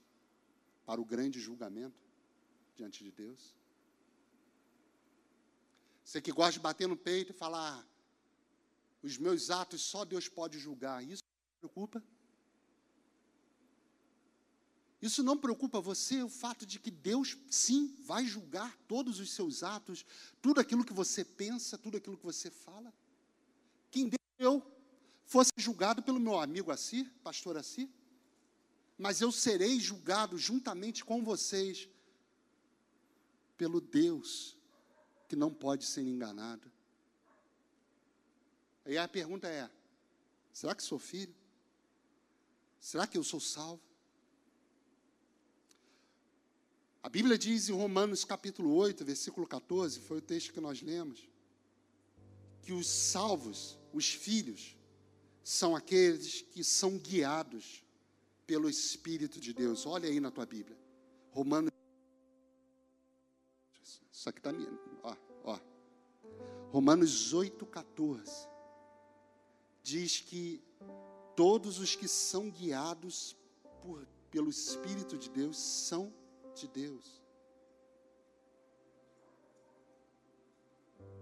[0.85, 2.03] para o grande julgamento
[2.75, 3.55] diante de Deus?
[6.05, 7.87] Você que gosta de bater no peito e falar,
[9.05, 11.05] os meus atos só Deus pode julgar.
[11.05, 11.23] Isso
[11.61, 12.03] preocupa?
[15.01, 19.63] Isso não preocupa você, o fato de que Deus, sim, vai julgar todos os seus
[19.63, 20.05] atos,
[20.41, 22.93] tudo aquilo que você pensa, tudo aquilo que você fala?
[24.42, 24.61] Eu
[25.24, 27.88] fosse julgado pelo meu amigo Assi, pastor Assi,
[28.98, 31.88] mas eu serei julgado juntamente com vocês
[33.57, 34.59] pelo Deus
[35.28, 36.70] que não pode ser enganado.
[38.85, 39.70] Aí a pergunta é:
[40.52, 41.35] será que sou filho?
[42.81, 43.81] Será que eu sou salvo?
[47.00, 51.28] A Bíblia diz em Romanos capítulo 8, versículo 14, foi o texto que nós lemos,
[52.62, 54.76] que os salvos, os filhos,
[55.42, 57.85] são aqueles que são guiados
[58.46, 59.87] pelo Espírito de Deus.
[59.87, 60.78] Olha aí na tua Bíblia.
[61.31, 61.70] Romanos.
[64.12, 64.50] Isso aqui está.
[65.02, 65.59] Ó, ó.
[66.70, 68.48] Romanos 8, 14.
[69.83, 70.62] Diz que
[71.35, 73.37] todos os que são guiados
[73.83, 76.12] por, pelo Espírito de Deus são
[76.55, 77.22] de Deus.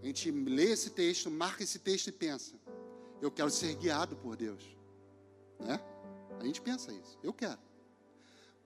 [0.02, 2.54] A gente lê esse texto, marca esse texto e pensa:
[3.20, 4.62] eu quero ser guiado por Deus.
[5.58, 5.80] Né?
[6.38, 7.18] A gente pensa isso.
[7.22, 7.58] Eu quero.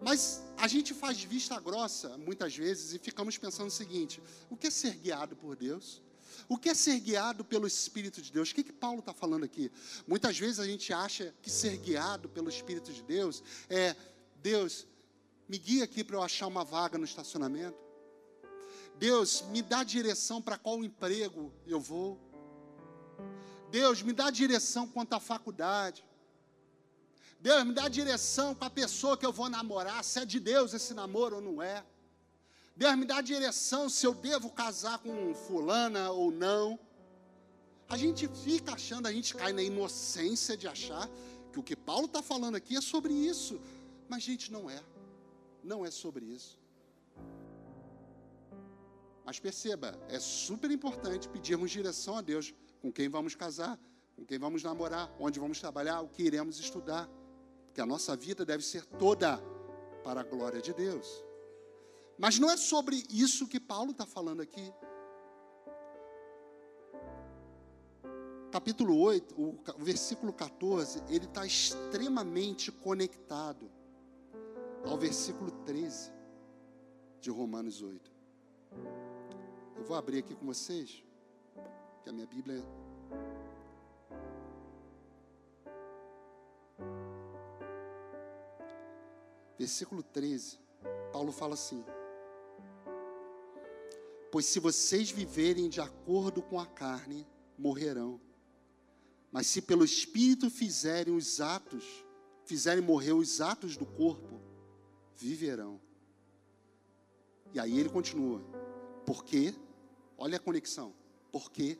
[0.00, 4.66] Mas a gente faz vista grossa muitas vezes e ficamos pensando o seguinte: o que
[4.66, 6.02] é ser guiado por Deus?
[6.48, 8.50] O que é ser guiado pelo Espírito de Deus?
[8.50, 9.70] O que, que Paulo está falando aqui?
[10.06, 13.94] Muitas vezes a gente acha que ser guiado pelo Espírito de Deus é
[14.42, 14.86] Deus,
[15.48, 17.78] me guia aqui para eu achar uma vaga no estacionamento.
[18.96, 22.20] Deus, me dá direção para qual emprego eu vou.
[23.78, 26.00] Deus, me dá direção quanto à faculdade.
[27.46, 30.74] Deus, me dá direção com a pessoa que eu vou namorar, se é de Deus
[30.78, 31.78] esse namoro ou não é.
[32.76, 36.78] Deus, me dá direção se eu devo casar com fulana ou não.
[37.88, 41.06] A gente fica achando, a gente cai na inocência de achar
[41.50, 43.60] que o que Paulo está falando aqui é sobre isso.
[44.08, 44.80] Mas, gente, não é.
[45.64, 46.60] Não é sobre isso.
[49.26, 52.54] Mas perceba, é super importante pedirmos direção a Deus
[52.85, 53.81] com quem vamos casar,
[54.14, 57.09] com quem vamos namorar, onde vamos trabalhar, o que iremos estudar.
[57.64, 59.38] Porque a nossa vida deve ser toda
[60.03, 61.25] para a glória de Deus.
[62.18, 64.70] Mas não é sobre isso que Paulo está falando aqui.
[68.53, 73.70] Capítulo 8, o versículo 14, ele está extremamente conectado
[74.85, 76.12] ao versículo 13
[77.18, 78.12] de Romanos 8.
[79.75, 81.03] Eu vou abrir aqui com vocês
[82.04, 82.62] que a minha Bíblia
[89.58, 90.58] Versículo 13.
[91.10, 91.82] Paulo fala assim:
[94.30, 98.20] Pois se vocês viverem de acordo com a carne, morrerão.
[99.32, 102.04] Mas se pelo espírito fizerem os atos,
[102.44, 104.38] fizerem morrer os atos do corpo,
[105.16, 105.80] viverão.
[107.54, 108.42] E aí ele continua:
[109.06, 109.54] Porque,
[110.18, 110.92] olha a conexão,
[111.32, 111.78] porque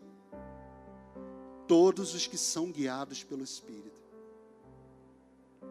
[1.67, 4.03] todos os que são guiados pelo Espírito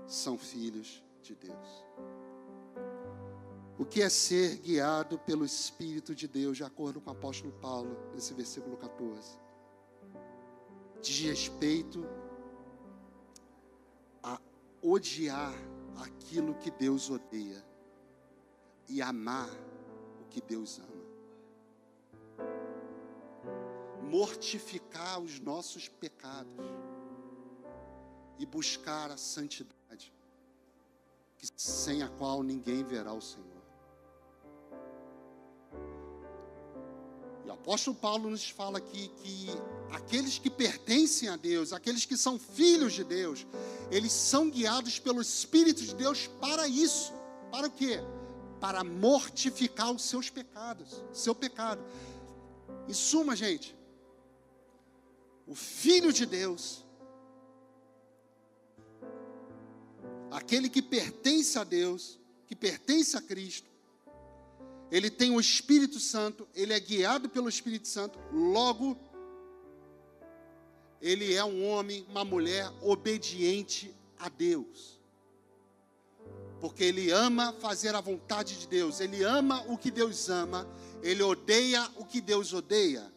[0.07, 1.83] são filhos de Deus.
[3.77, 7.97] O que é ser guiado pelo Espírito de Deus, de acordo com o apóstolo Paulo,
[8.13, 9.39] nesse versículo 14?
[11.01, 12.05] Diz respeito
[14.21, 14.39] a
[14.81, 15.53] odiar
[15.97, 17.63] aquilo que Deus odeia
[18.87, 19.49] e amar
[20.21, 20.92] o que Deus ama.
[24.13, 26.53] Mortificar os nossos pecados
[28.37, 30.13] e buscar a santidade,
[31.57, 33.63] sem a qual ninguém verá o Senhor.
[37.43, 39.47] E o apóstolo Paulo nos fala aqui que
[39.91, 43.47] aqueles que pertencem a Deus, aqueles que são filhos de Deus,
[43.89, 47.11] eles são guiados pelo Espírito de Deus para isso.
[47.51, 47.99] Para o quê?
[48.59, 51.83] Para mortificar os seus pecados, seu pecado.
[52.87, 53.75] Em suma, gente,
[55.45, 56.83] o Filho de Deus,
[60.31, 63.69] aquele que pertence a Deus, que pertence a Cristo,
[64.89, 68.97] ele tem o Espírito Santo, ele é guiado pelo Espírito Santo, logo,
[71.01, 75.01] ele é um homem, uma mulher obediente a Deus.
[76.61, 80.67] Porque ele ama fazer a vontade de Deus, ele ama o que Deus ama,
[81.01, 83.11] ele odeia o que Deus odeia.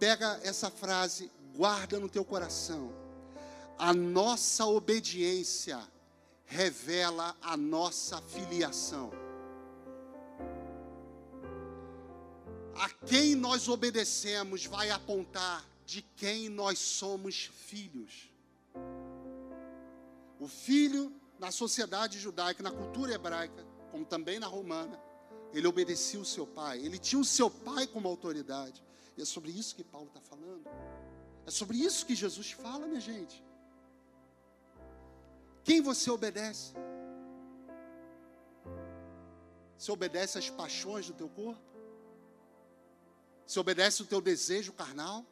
[0.00, 2.90] Pega essa frase, guarda no teu coração.
[3.78, 5.78] A nossa obediência
[6.46, 9.10] revela a nossa filiação.
[12.74, 18.32] A quem nós obedecemos vai apontar de quem nós somos filhos.
[20.38, 24.98] O filho, na sociedade judaica, na cultura hebraica, como também na romana,
[25.52, 28.82] ele obedecia o seu pai, ele tinha o seu pai como autoridade.
[29.16, 30.64] E é sobre isso que Paulo está falando.
[31.46, 33.44] É sobre isso que Jesus fala, minha gente.
[35.64, 36.74] Quem você obedece?
[39.76, 41.62] Você obedece às paixões do teu corpo?
[43.46, 45.24] Você obedece o teu desejo carnal?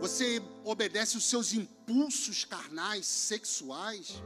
[0.00, 4.22] Você obedece os seus impulsos carnais, sexuais?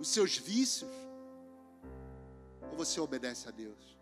[0.00, 0.90] Os seus vícios?
[2.70, 3.93] Ou você obedece a Deus?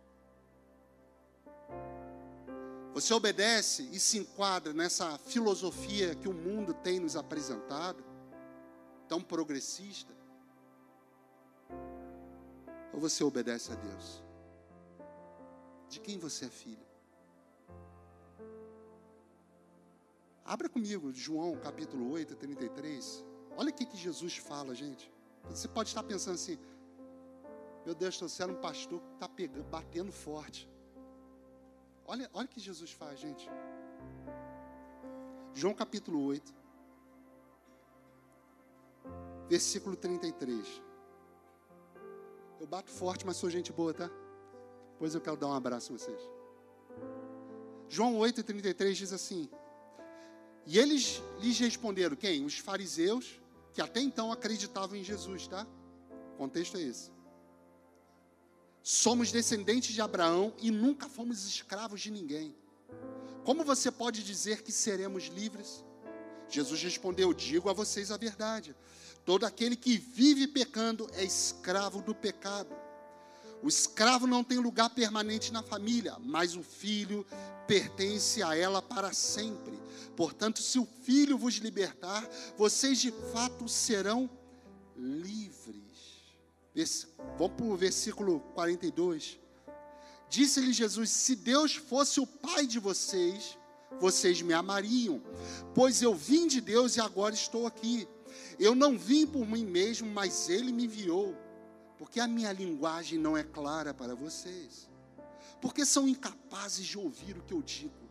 [2.94, 8.04] Você obedece e se enquadra nessa filosofia que o mundo tem nos apresentado,
[9.08, 10.12] tão progressista?
[12.92, 14.22] Ou você obedece a Deus?
[15.88, 16.86] De quem você é filho?
[20.44, 23.24] Abra comigo João capítulo 8, 33.
[23.56, 25.10] Olha o que, que Jesus fala, gente.
[25.48, 26.58] Você pode estar pensando assim:
[27.86, 29.28] meu Deus, você era um pastor que está
[29.70, 30.68] batendo forte.
[32.06, 33.48] Olha, olha o que Jesus faz, gente.
[35.54, 36.54] João capítulo 8,
[39.48, 40.82] versículo 33.
[42.60, 44.10] Eu bato forte, mas sou gente boa, tá?
[44.92, 46.20] Depois eu quero dar um abraço a vocês.
[47.88, 49.50] João 8, 33 diz assim:
[50.66, 52.44] E eles lhes responderam: quem?
[52.44, 53.40] Os fariseus,
[53.74, 55.66] que até então acreditavam em Jesus, tá?
[56.34, 57.10] O contexto é esse.
[58.82, 62.54] Somos descendentes de Abraão e nunca fomos escravos de ninguém.
[63.44, 65.84] Como você pode dizer que seremos livres?
[66.48, 68.74] Jesus respondeu: Digo a vocês a verdade.
[69.24, 72.74] Todo aquele que vive pecando é escravo do pecado.
[73.62, 77.24] O escravo não tem lugar permanente na família, mas o filho
[77.68, 79.78] pertence a ela para sempre.
[80.16, 84.28] Portanto, se o filho vos libertar, vocês de fato serão
[84.96, 85.91] livres.
[86.74, 89.38] Vamos para o versículo 42.
[90.28, 93.58] Disse-lhe Jesus: Se Deus fosse o Pai de vocês,
[94.00, 95.22] vocês me amariam,
[95.74, 98.08] pois eu vim de Deus e agora estou aqui.
[98.58, 101.36] Eu não vim por mim mesmo, mas Ele me enviou.
[101.98, 104.88] Porque a minha linguagem não é clara para vocês.
[105.60, 108.02] Porque são incapazes de ouvir o que eu digo.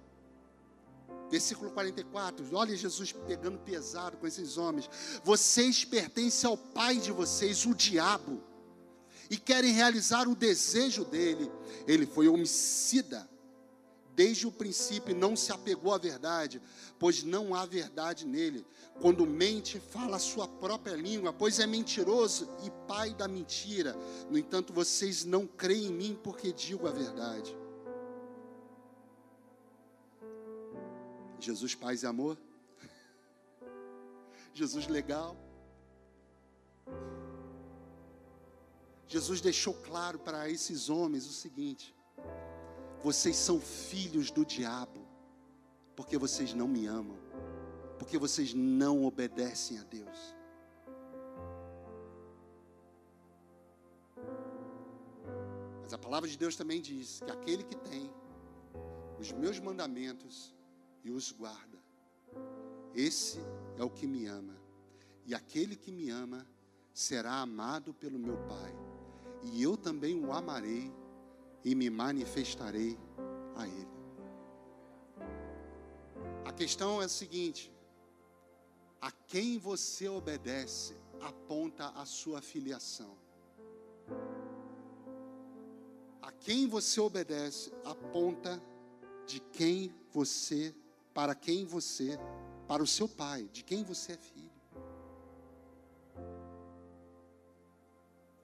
[1.30, 4.90] Versículo 44, olha Jesus pegando pesado com esses homens.
[5.24, 8.51] Vocês pertencem ao pai de vocês, o diabo
[9.32, 11.50] e querem realizar o desejo dele.
[11.88, 13.28] Ele foi homicida.
[14.14, 16.62] Desde o princípio não se apegou à verdade,
[17.00, 18.66] pois não há verdade nele.
[19.00, 23.96] Quando mente, fala a sua própria língua, pois é mentiroso e pai da mentira.
[24.30, 27.58] No entanto, vocês não creem em mim porque digo a verdade.
[31.40, 32.38] Jesus, paz e amor.
[34.54, 35.38] Jesus legal.
[39.12, 41.94] Jesus deixou claro para esses homens o seguinte:
[43.04, 45.06] vocês são filhos do diabo,
[45.98, 47.18] porque vocês não me amam,
[48.00, 50.18] porque vocês não obedecem a Deus.
[55.82, 58.10] Mas a palavra de Deus também diz que aquele que tem
[59.20, 60.56] os meus mandamentos
[61.04, 61.78] e os guarda,
[62.96, 63.42] esse
[63.78, 64.56] é o que me ama,
[65.26, 66.48] e aquele que me ama
[66.94, 68.91] será amado pelo meu Pai
[69.44, 70.92] e eu também o amarei
[71.64, 72.98] e me manifestarei
[73.56, 73.92] a ele.
[76.46, 77.72] A questão é a seguinte:
[79.00, 83.18] a quem você obedece aponta a sua filiação.
[86.22, 88.62] A quem você obedece aponta
[89.26, 90.76] de quem você,
[91.14, 92.18] para quem você,
[92.68, 94.41] para o seu pai, de quem você é filho.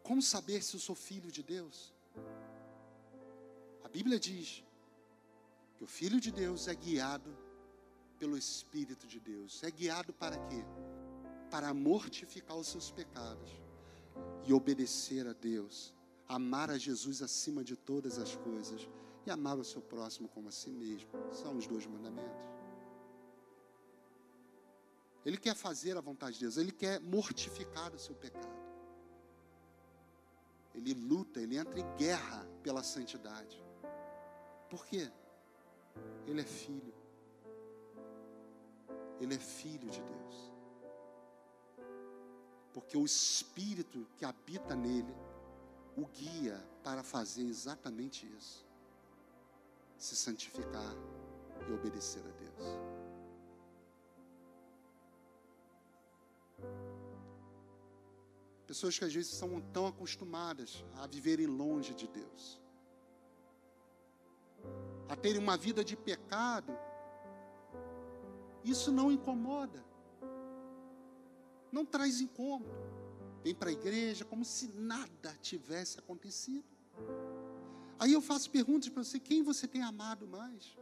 [0.08, 1.94] Como saber se eu sou filho de Deus?
[3.84, 4.64] A Bíblia diz
[5.76, 7.38] que o filho de Deus é guiado
[8.18, 9.62] pelo Espírito de Deus.
[9.64, 10.64] É guiado para quê?
[11.52, 13.52] Para mortificar os seus pecados
[14.46, 15.94] e obedecer a Deus,
[16.26, 18.88] amar a Jesus acima de todas as coisas
[19.26, 21.10] e amar o seu próximo como a si mesmo.
[21.34, 22.46] São os dois mandamentos.
[25.26, 28.67] Ele quer fazer a vontade de Deus, ele quer mortificar o seu pecado
[30.78, 33.66] ele luta, ele entra em guerra pela santidade.
[34.70, 35.12] Por quê?
[36.28, 36.94] Ele é filho.
[39.20, 40.54] Ele é filho de Deus.
[42.72, 45.16] Porque o Espírito que habita nele
[45.96, 48.66] o guia para fazer exatamente isso.
[49.98, 50.94] se santificar
[51.68, 52.87] e obedecer a Deus.
[58.68, 62.62] Pessoas que às vezes são tão acostumadas a viverem longe de Deus,
[65.08, 66.78] a terem uma vida de pecado,
[68.66, 69.82] isso não incomoda,
[71.72, 72.76] não traz incômodo.
[73.42, 76.66] Vem para a igreja como se nada tivesse acontecido.
[77.98, 80.78] Aí eu faço perguntas para você: quem você tem amado mais?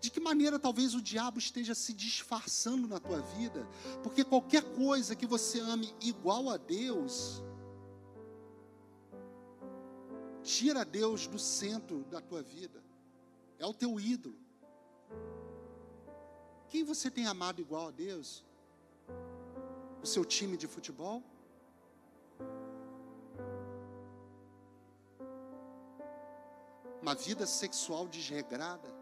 [0.00, 3.66] De que maneira talvez o diabo esteja se disfarçando na tua vida?
[4.02, 7.42] Porque qualquer coisa que você ame igual a Deus,
[10.42, 12.82] tira Deus do centro da tua vida.
[13.58, 14.38] É o teu ídolo.
[16.68, 18.44] Quem você tem amado igual a Deus?
[20.02, 21.22] O seu time de futebol?
[27.00, 28.95] Uma vida sexual desregrada?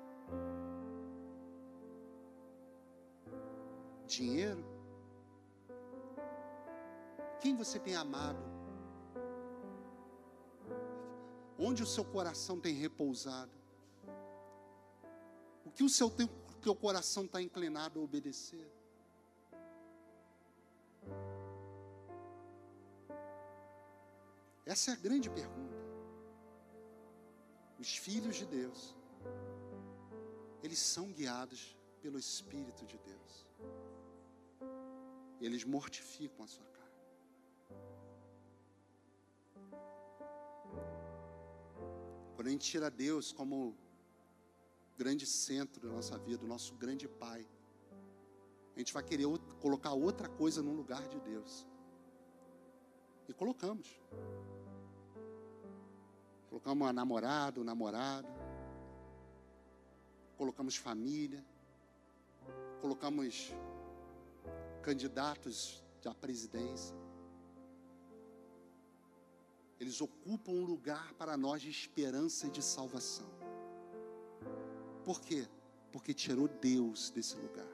[4.07, 4.65] Dinheiro?
[7.41, 8.43] Quem você tem amado?
[11.59, 13.53] Onde o seu coração tem repousado?
[15.65, 16.11] O que o seu
[16.63, 18.71] teu coração está inclinado a obedecer?
[24.65, 25.75] Essa é a grande pergunta.
[27.79, 28.97] Os filhos de Deus,
[30.63, 33.45] eles são guiados pelo Espírito de Deus
[35.41, 36.85] eles mortificam a sua carne.
[42.35, 43.74] Quando a gente tira Deus como
[44.97, 47.47] grande centro da nossa vida, o nosso grande Pai,
[48.74, 49.26] a gente vai querer
[49.61, 51.66] colocar outra coisa no lugar de Deus.
[53.28, 53.89] E colocamos.
[56.51, 58.28] Colocamos a namorada, o namorado.
[60.37, 61.45] Colocamos família.
[62.80, 63.55] Colocamos
[64.85, 66.95] candidatos à presidência.
[69.80, 73.26] Eles ocupam um lugar para nós de esperança e de salvação.
[75.03, 75.49] Por quê?
[75.91, 77.72] Porque tirou Deus desse lugar.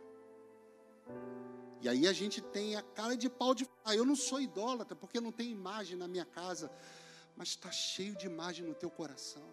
[1.80, 4.94] E aí a gente tem a cara de pau de falar, eu não sou idólatra,
[4.94, 6.70] porque não tem imagem na minha casa,
[7.36, 9.52] mas está cheio de imagem no teu coração.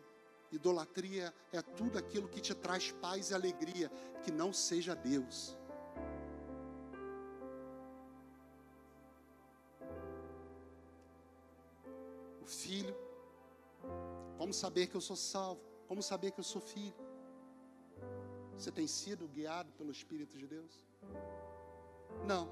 [0.51, 3.89] Idolatria é tudo aquilo que te traz paz e alegria,
[4.23, 5.56] que não seja Deus.
[12.47, 12.95] Filho.
[14.37, 15.61] Como saber que eu sou salvo?
[15.87, 16.95] Como saber que eu sou filho?
[18.57, 20.85] Você tem sido guiado pelo Espírito de Deus?
[22.25, 22.49] Não.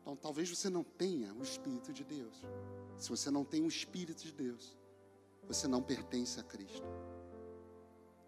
[0.00, 2.42] Então talvez você não tenha o Espírito de Deus.
[2.96, 4.76] Se você não tem o Espírito de Deus,
[5.46, 6.86] você não pertence a Cristo.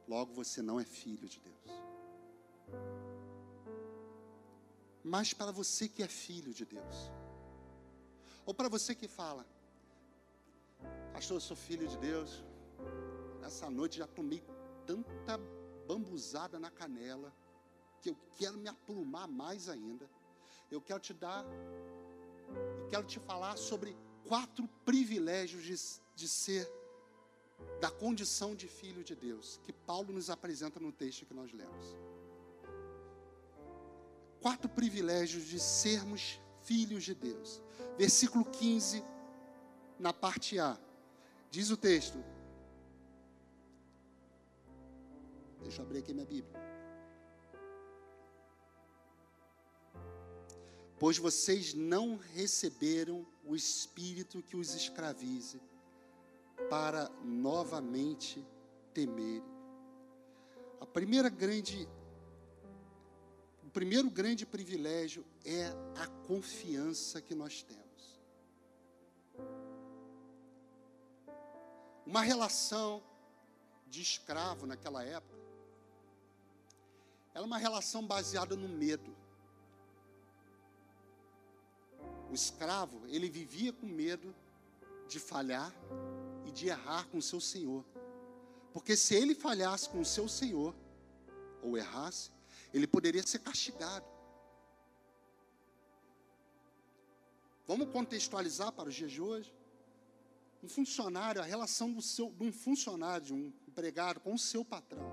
[0.06, 1.58] Logo você não é filho de Deus.
[5.02, 7.10] Mas para você que é filho de Deus,
[8.44, 9.46] ou para você que fala,
[11.12, 12.44] Pastor, eu sou filho de Deus.
[13.42, 14.42] Essa noite já tomei
[14.86, 15.38] tanta
[15.86, 17.32] bambuzada na canela
[18.00, 20.08] que eu quero me aprumar mais ainda.
[20.70, 21.44] Eu quero te dar
[22.84, 25.74] e quero te falar sobre quatro privilégios de,
[26.14, 26.70] de ser
[27.80, 31.96] da condição de filho de Deus, que Paulo nos apresenta no texto que nós lemos.
[34.40, 37.60] Quatro privilégios de sermos filhos de Deus.
[37.96, 39.02] Versículo 15,
[39.98, 40.78] na parte A.
[41.50, 42.22] Diz o texto.
[45.62, 46.56] Deixa eu abrir aqui minha Bíblia.
[50.98, 55.60] Pois vocês não receberam o espírito que os escravize,
[56.68, 58.44] para novamente
[58.92, 59.44] temerem.
[60.80, 61.88] A primeira grande
[63.68, 65.66] o primeiro grande privilégio é
[66.00, 67.87] a confiança que nós temos.
[72.08, 73.02] Uma relação
[73.86, 75.36] de escravo naquela época
[77.34, 79.14] era uma relação baseada no medo.
[82.30, 84.34] O escravo, ele vivia com medo
[85.06, 85.70] de falhar
[86.46, 87.84] e de errar com o seu senhor.
[88.72, 90.74] Porque se ele falhasse com o seu senhor,
[91.62, 92.30] ou errasse,
[92.72, 94.06] ele poderia ser castigado.
[97.66, 99.57] Vamos contextualizar para os dias de hoje?
[100.62, 104.64] Um funcionário, a relação do seu, de um funcionário, de um empregado com o seu
[104.64, 105.10] patrão,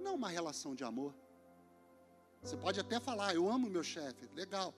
[0.00, 1.14] não uma relação de amor.
[2.42, 4.74] Você pode até falar, eu amo meu chefe, legal,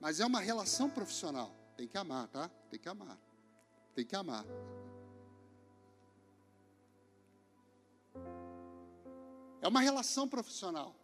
[0.00, 1.54] mas é uma relação profissional.
[1.76, 2.48] Tem que amar, tá?
[2.70, 3.18] Tem que amar.
[3.94, 4.44] Tem que amar.
[9.60, 10.94] É uma relação profissional.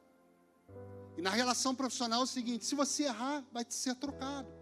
[1.17, 4.62] E na relação profissional é o seguinte: se você errar, vai te ser trocado.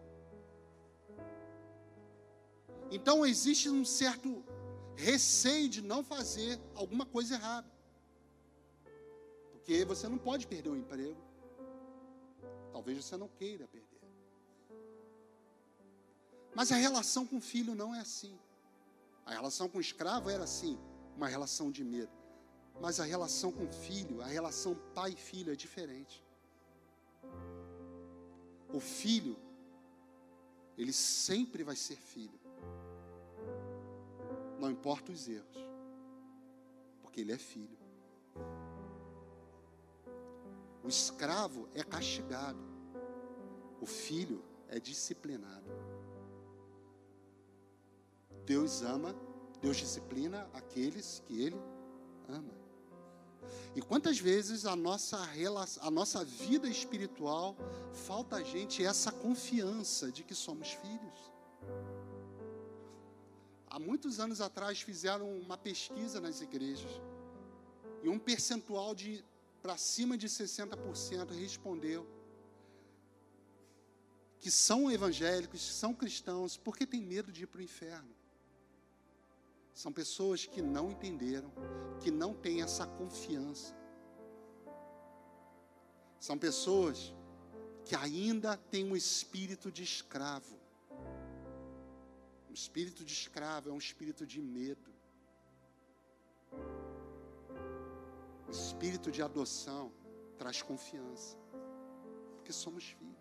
[2.91, 4.45] Então existe um certo
[4.97, 7.71] receio de não fazer alguma coisa errada.
[9.53, 11.23] Porque você não pode perder o emprego.
[12.73, 13.89] Talvez você não queira perder.
[16.55, 18.37] Mas a relação com o filho não é assim.
[19.25, 20.77] A relação com o escravo era assim,
[21.17, 22.11] uma relação de medo.
[22.81, 26.25] Mas a relação com o filho, a relação pai e filho é diferente.
[28.73, 29.37] O filho,
[30.77, 32.40] ele sempre vai ser filho.
[34.61, 35.57] Não importa os erros,
[37.01, 37.79] porque ele é filho.
[40.85, 42.63] O escravo é castigado,
[43.81, 45.71] o filho é disciplinado.
[48.45, 49.15] Deus ama,
[49.61, 51.57] Deus disciplina aqueles que Ele
[52.29, 52.53] ama.
[53.75, 55.19] E quantas vezes a nossa,
[55.81, 57.57] a nossa vida espiritual
[57.93, 61.31] falta a gente essa confiança de que somos filhos?
[63.71, 66.91] Há muitos anos atrás fizeram uma pesquisa nas igrejas
[68.03, 69.25] e um percentual de
[69.63, 72.07] para cima de 60% respondeu
[74.39, 78.09] que são evangélicos, que são cristãos, porque tem medo de ir para o inferno.
[79.75, 81.53] São pessoas que não entenderam,
[82.01, 83.77] que não têm essa confiança.
[86.19, 87.15] São pessoas
[87.85, 90.60] que ainda têm um espírito de escravo.
[92.51, 94.93] Um espírito de escravo é um espírito de medo.
[98.49, 99.93] O espírito de adoção
[100.37, 101.37] traz confiança,
[102.35, 103.15] porque somos filhos.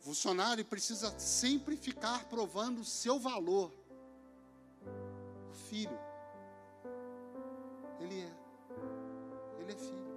[0.00, 3.72] O funcionário precisa sempre ficar provando o seu valor
[5.68, 5.96] filho.
[8.00, 8.34] Ele é.
[9.60, 10.12] Ele é filho.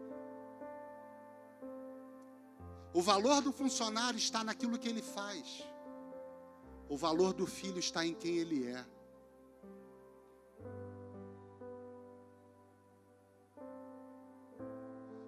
[2.92, 5.75] O valor do funcionário está naquilo que ele faz.
[6.88, 8.86] O valor do filho está em quem ele é.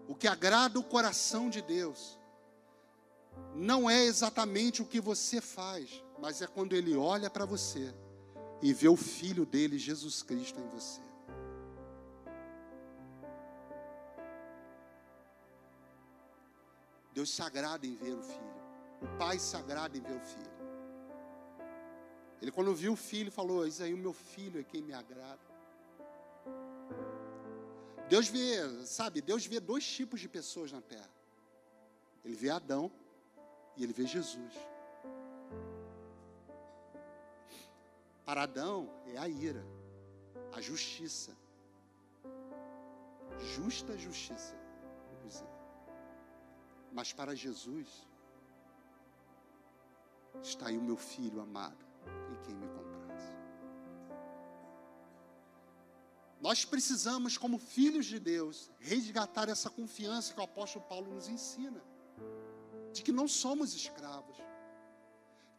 [0.07, 2.17] O que agrada o coração de Deus
[3.53, 7.93] não é exatamente o que você faz, mas é quando ele olha para você
[8.61, 11.01] e ver o filho dele, Jesus Cristo, em você.
[17.13, 18.57] Deus se agrada em ver o filho.
[19.01, 20.56] O pai se agrada em ver o filho.
[22.41, 25.39] Ele, quando viu o filho, falou: Isso aí, o meu filho é quem me agrada.
[28.09, 31.09] Deus vê, sabe, Deus vê dois tipos de pessoas na terra.
[32.23, 32.91] Ele vê Adão
[33.75, 34.53] e ele vê Jesus.
[38.25, 39.65] Para Adão é a ira,
[40.53, 41.35] a justiça.
[43.55, 44.55] Justa justiça,
[45.13, 45.49] inclusive.
[46.91, 47.87] Mas para Jesus,
[50.41, 51.85] está aí o meu filho amado,
[52.39, 53.23] quem me compraz.
[56.39, 61.81] Nós precisamos, como filhos de Deus, resgatar essa confiança que o apóstolo Paulo nos ensina,
[62.93, 64.37] de que não somos escravos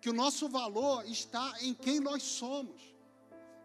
[0.01, 2.81] que o nosso valor está em quem nós somos,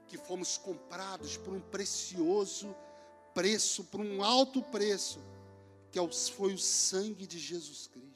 [0.07, 2.75] que fomos comprados por um precioso
[3.33, 5.19] preço, por um alto preço,
[5.91, 8.12] que é foi o sangue de Jesus Cristo.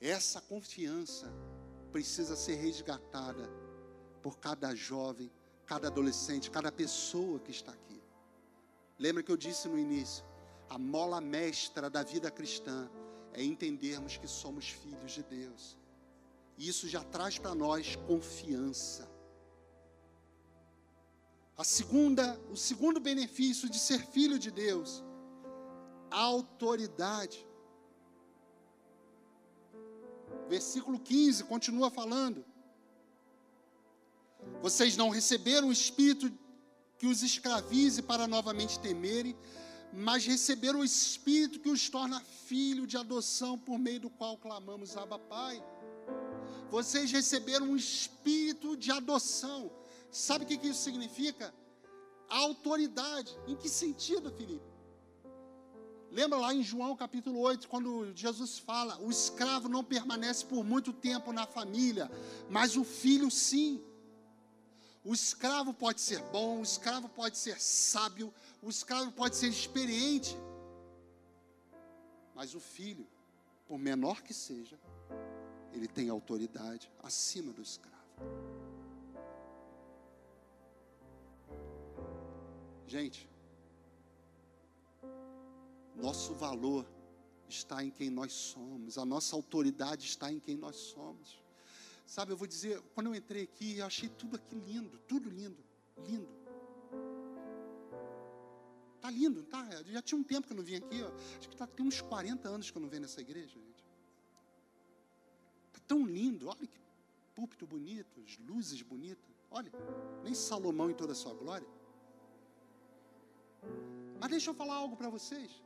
[0.00, 1.32] Essa confiança
[1.90, 3.48] precisa ser resgatada
[4.22, 5.30] por cada jovem,
[5.64, 8.02] cada adolescente, cada pessoa que está aqui.
[8.98, 10.24] Lembra que eu disse no início?
[10.68, 12.90] A mola mestra da vida cristã
[13.32, 15.76] é entendermos que somos filhos de Deus.
[16.56, 19.08] E isso já traz para nós confiança.
[21.56, 25.02] A segunda, o segundo benefício de ser filho de Deus,
[26.10, 27.46] autoridade.
[30.48, 32.44] Versículo 15 continua falando:
[34.62, 36.32] Vocês não receberam o espírito
[36.98, 39.36] que os escravize para novamente temerem,
[39.92, 44.96] mas receberam o Espírito que os torna filho de adoção, por meio do qual clamamos
[44.96, 45.62] Abba Pai.
[46.70, 49.70] Vocês receberam um Espírito de adoção.
[50.10, 51.52] Sabe o que isso significa?
[52.28, 53.36] autoridade.
[53.46, 54.75] Em que sentido, Felipe?
[56.16, 60.90] Lembra lá em João capítulo 8, quando Jesus fala: o escravo não permanece por muito
[60.90, 62.10] tempo na família,
[62.48, 63.84] mas o filho sim.
[65.04, 70.34] O escravo pode ser bom, o escravo pode ser sábio, o escravo pode ser experiente,
[72.34, 73.06] mas o filho,
[73.68, 74.80] por menor que seja,
[75.70, 77.94] ele tem autoridade acima do escravo.
[82.86, 83.28] Gente,
[85.96, 86.86] nosso valor
[87.48, 91.40] está em quem nós somos, a nossa autoridade está em quem nós somos.
[92.06, 95.62] Sabe, eu vou dizer, quando eu entrei aqui, eu achei tudo aqui lindo, tudo lindo,
[96.06, 96.28] lindo.
[99.00, 99.68] Tá lindo, tá?
[99.86, 101.10] Já tinha um tempo que eu não vim aqui, ó.
[101.38, 103.84] acho que tá, tem uns 40 anos que eu não venho nessa igreja, gente.
[105.72, 106.80] Tá tão lindo, olha que
[107.34, 109.24] púlpito bonito, as luzes bonitas.
[109.50, 109.70] Olha,
[110.24, 111.68] nem Salomão em toda a sua glória.
[114.18, 115.62] Mas deixa eu falar algo para vocês.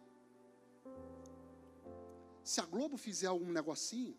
[2.50, 4.16] Se a Globo fizer algum negocinho,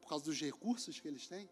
[0.00, 1.46] por causa dos recursos que eles têm,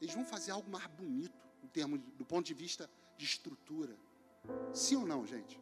[0.00, 3.96] eles vão fazer algo mais bonito, em termos, do ponto de vista de estrutura.
[4.74, 5.60] Sim ou não, gente?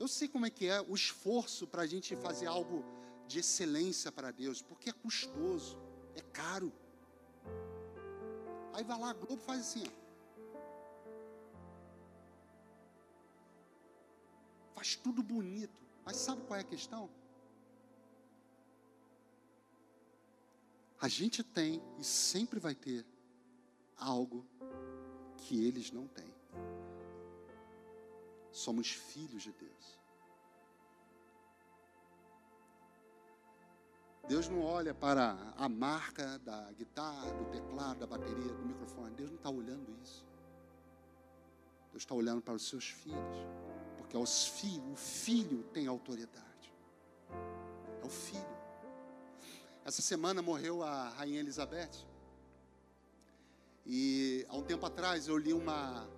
[0.00, 2.82] Eu sei como é que é o esforço para a gente fazer algo
[3.26, 5.78] de excelência para Deus, porque é custoso,
[6.14, 6.72] é caro.
[8.72, 9.90] Aí vai lá, a Globo faz assim, ó.
[14.74, 15.85] Faz tudo bonito.
[16.06, 17.10] Mas sabe qual é a questão?
[21.00, 23.04] A gente tem e sempre vai ter
[23.98, 24.46] algo
[25.36, 26.32] que eles não têm.
[28.52, 29.98] Somos filhos de Deus.
[34.28, 39.14] Deus não olha para a marca da guitarra, do teclado, da bateria, do microfone.
[39.14, 40.24] Deus não está olhando isso.
[41.90, 43.65] Deus está olhando para os seus filhos.
[44.16, 46.72] Porque aos filhos, o filho tem autoridade.
[48.02, 48.56] É o filho.
[49.84, 52.06] Essa semana morreu a Rainha Elizabeth.
[53.84, 56.08] E há um tempo atrás eu li uma,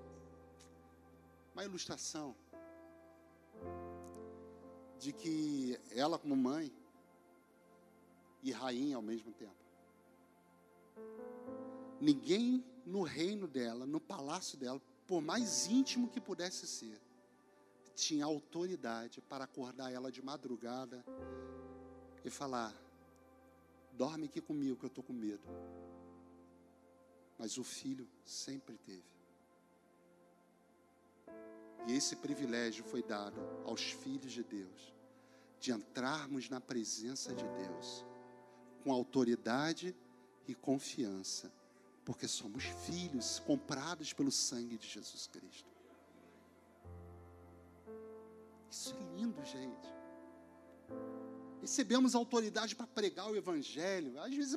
[1.53, 2.37] uma ilustração
[5.01, 6.73] de que ela, como mãe,
[8.43, 9.65] e rainha ao mesmo tempo.
[12.01, 17.08] Ninguém no reino dela, no palácio dela, por mais íntimo que pudesse ser,
[17.99, 21.05] tinha autoridade para acordar ela de madrugada
[22.25, 22.73] e falar:
[23.93, 25.43] dorme aqui comigo que eu estou com medo.
[27.37, 29.19] Mas o filho sempre teve.
[31.89, 34.95] E esse privilégio foi dado aos filhos de Deus,
[35.59, 38.05] de entrarmos na presença de Deus
[38.85, 39.95] com autoridade
[40.47, 41.53] e confiança,
[42.05, 45.78] porque somos filhos comprados pelo sangue de Jesus Cristo.
[48.71, 49.89] Isso é lindo, gente.
[51.61, 54.21] Recebemos autoridade para pregar o Evangelho.
[54.21, 54.57] Às vezes,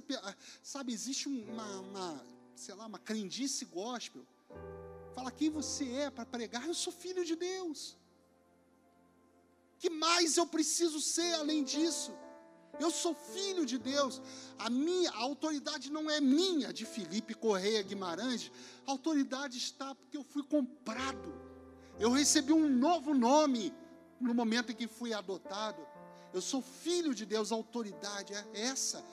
[0.61, 4.25] sabe, existe uma, uma, sei lá, uma crendice gospel.
[5.13, 6.67] Fala quem você é para pregar.
[6.67, 7.97] Eu sou filho de Deus.
[9.79, 12.13] Que mais eu preciso ser além disso?
[12.79, 14.21] Eu sou filho de Deus.
[14.59, 18.51] A minha a autoridade não é minha, de Felipe Correia Guimarães.
[18.85, 21.33] A autoridade está porque eu fui comprado.
[21.99, 23.73] Eu recebi um novo nome
[24.21, 25.85] no momento em que fui adotado.
[26.33, 29.03] Eu sou filho de Deus, a autoridade é essa.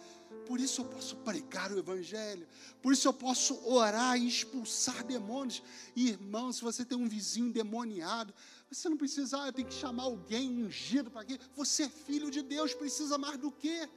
[0.47, 2.47] Por isso eu posso pregar o Evangelho.
[2.83, 5.63] Por isso eu posso orar e expulsar demônios.
[5.97, 8.33] E, irmão, se você tem um vizinho demoniado,
[8.71, 11.39] você não precisa, ah, eu tenho que chamar alguém ungido para quê?
[11.57, 13.89] Você é filho de Deus, precisa mais do que?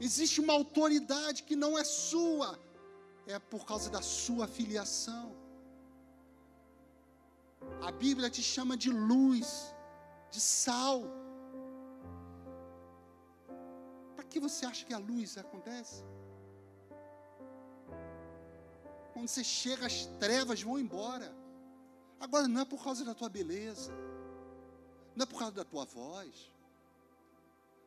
[0.00, 2.58] Existe uma autoridade que não é sua,
[3.26, 5.36] é por causa da sua filiação.
[7.82, 9.74] A Bíblia te chama de luz,
[10.30, 11.02] de sal.
[14.14, 16.04] Para que você acha que a luz acontece?
[19.12, 21.34] Quando você chega, as trevas vão embora.
[22.20, 23.92] Agora não é por causa da tua beleza,
[25.14, 26.52] não é por causa da tua voz,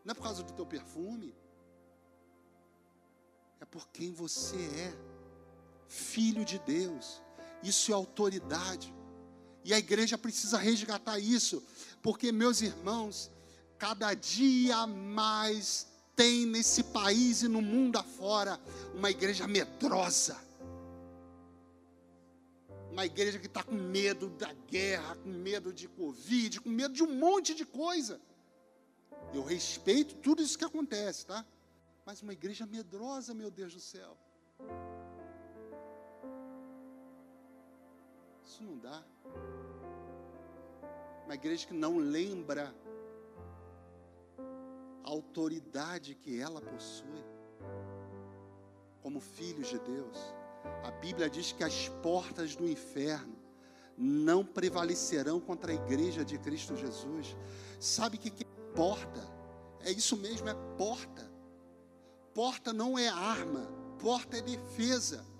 [0.05, 1.35] não é por causa do teu perfume,
[3.59, 4.93] é por quem você é,
[5.87, 7.21] filho de Deus.
[7.61, 8.93] Isso é autoridade.
[9.63, 11.63] E a igreja precisa resgatar isso,
[12.01, 13.29] porque, meus irmãos,
[13.77, 18.59] cada dia mais tem nesse país e no mundo afora
[18.95, 20.51] uma igreja medrosa
[22.91, 27.01] uma igreja que está com medo da guerra, com medo de Covid, com medo de
[27.01, 28.19] um monte de coisa.
[29.33, 31.45] Eu respeito tudo isso que acontece, tá?
[32.05, 34.17] Mas uma igreja medrosa, meu Deus do céu.
[38.51, 39.01] Isso não dá.
[41.23, 42.75] Uma igreja que não lembra
[45.05, 47.23] a autoridade que ela possui,
[49.01, 50.17] como filhos de Deus.
[50.83, 53.37] A Bíblia diz que as portas do inferno
[53.97, 57.37] não prevalecerão contra a igreja de Cristo Jesus.
[57.79, 59.21] Sabe o que é porta?
[59.79, 61.31] É isso mesmo, é porta.
[62.33, 65.30] Porta não é arma, porta é defesa.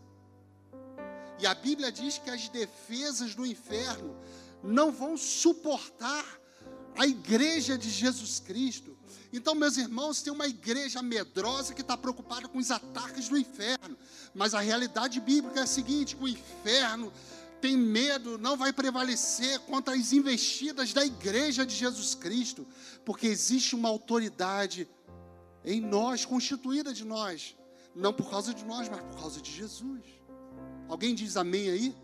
[1.41, 4.15] E a Bíblia diz que as defesas do inferno
[4.63, 6.23] não vão suportar
[6.95, 8.95] a igreja de Jesus Cristo.
[9.33, 13.97] Então, meus irmãos, tem uma igreja medrosa que está preocupada com os ataques do inferno.
[14.35, 17.11] Mas a realidade bíblica é a seguinte: o inferno
[17.59, 22.67] tem medo, não vai prevalecer contra as investidas da igreja de Jesus Cristo,
[23.03, 24.87] porque existe uma autoridade
[25.65, 27.55] em nós, constituída de nós,
[27.95, 30.20] não por causa de nós, mas por causa de Jesus.
[30.91, 31.95] Alguém diz amém aí?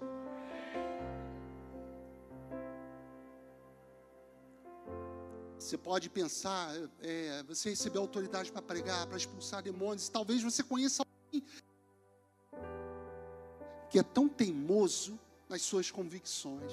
[5.60, 11.04] Você pode pensar, é, você recebeu autoridade para pregar, para expulsar demônios, talvez você conheça
[11.04, 11.46] alguém
[13.90, 15.20] que é tão teimoso
[15.50, 16.72] nas suas convicções,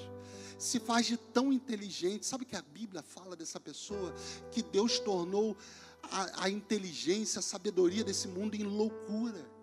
[0.57, 2.25] se faz de tão inteligente.
[2.25, 4.15] Sabe que a Bíblia fala dessa pessoa
[4.53, 5.57] que Deus tornou
[6.03, 9.54] a, a inteligência, a sabedoria desse mundo em loucura.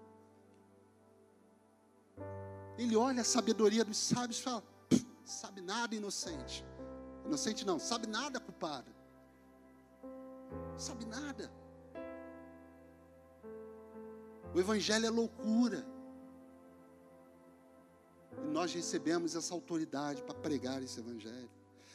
[2.79, 4.63] Ele olha a sabedoria dos sábios e fala:
[5.25, 6.65] sabe nada, inocente.
[7.25, 8.91] Inocente não, sabe nada, culpado.
[10.77, 11.51] Sabe nada.
[14.55, 15.87] O Evangelho é loucura.
[18.45, 21.51] E nós recebemos essa autoridade para pregar esse evangelho.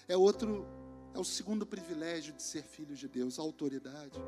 [0.08, 0.66] É outro,
[1.14, 4.20] é o segundo privilégio de ser filho de Deus, a autoridade.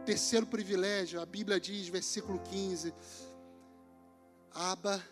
[0.00, 2.94] O terceiro privilégio, a Bíblia diz, versículo 15:
[4.54, 5.02] Aba,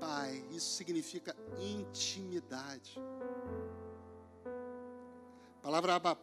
[0.00, 0.44] Pai.
[0.50, 2.98] Isso significa intimidade.
[5.58, 6.18] A palavra aba,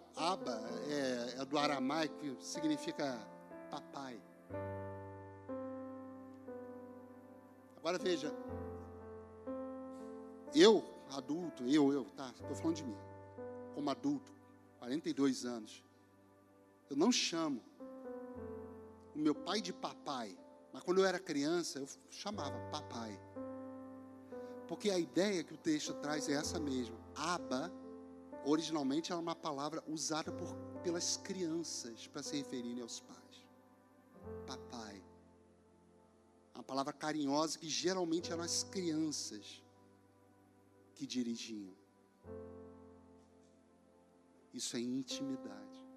[0.90, 3.18] é, é do aramaico, significa
[3.70, 4.20] papai.
[7.78, 8.34] Agora veja,
[10.54, 12.98] eu, adulto, eu, eu, tá, estou falando de mim,
[13.76, 14.34] como adulto,
[14.80, 15.84] 42 anos,
[16.90, 17.62] eu não chamo
[19.16, 20.36] o meu pai de papai,
[20.78, 23.20] mas quando eu era criança, eu chamava papai.
[24.68, 26.96] Porque a ideia que o texto traz é essa mesmo.
[27.16, 27.74] Aba,
[28.46, 30.54] originalmente, era uma palavra usada por,
[30.84, 33.18] pelas crianças para se referirem aos pais.
[34.46, 35.04] Papai
[36.54, 39.64] uma palavra carinhosa que geralmente eram as crianças
[40.94, 41.74] que dirigiam.
[44.54, 45.88] Isso é intimidade.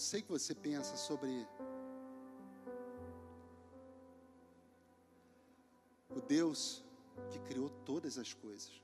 [0.00, 1.46] Sei o que você pensa sobre
[6.08, 6.82] o Deus
[7.30, 8.80] que criou todas as coisas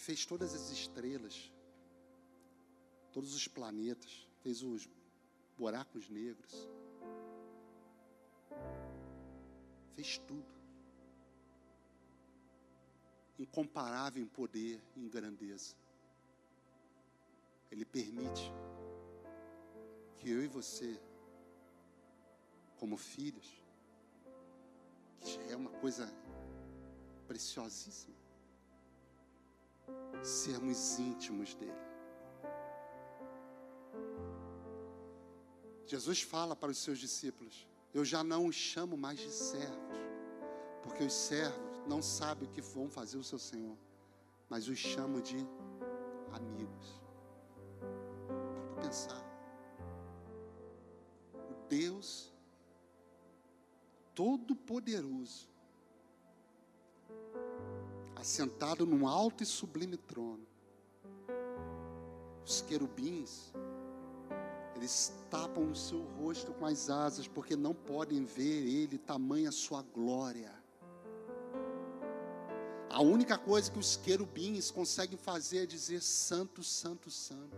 [0.00, 1.52] que fez todas as estrelas,
[3.12, 4.88] todos os planetas, fez os
[5.58, 6.66] buracos negros,
[9.94, 10.58] fez tudo.
[13.38, 15.76] Incomparável em poder em grandeza.
[17.70, 18.52] Ele permite
[20.18, 21.00] que eu e você,
[22.78, 23.48] como filhos,
[25.20, 26.12] que já é uma coisa
[27.26, 28.16] preciosíssima,
[30.22, 31.90] sermos íntimos dele.
[35.86, 39.98] Jesus fala para os seus discípulos: Eu já não os chamo mais de servos,
[40.82, 43.76] porque os servos não sabem o que vão fazer o seu Senhor,
[44.48, 45.38] mas os chamo de
[46.32, 47.00] amigos.
[48.90, 49.24] Pensar.
[51.32, 52.32] O Deus
[54.16, 55.48] Todo-Poderoso
[58.16, 60.44] assentado num alto e sublime trono.
[62.44, 63.52] Os querubins,
[64.74, 69.82] eles tapam o seu rosto com as asas, porque não podem ver ele, tamanha sua
[69.82, 70.52] glória.
[72.90, 77.56] A única coisa que os querubins conseguem fazer é dizer: Santo, Santo, Santo.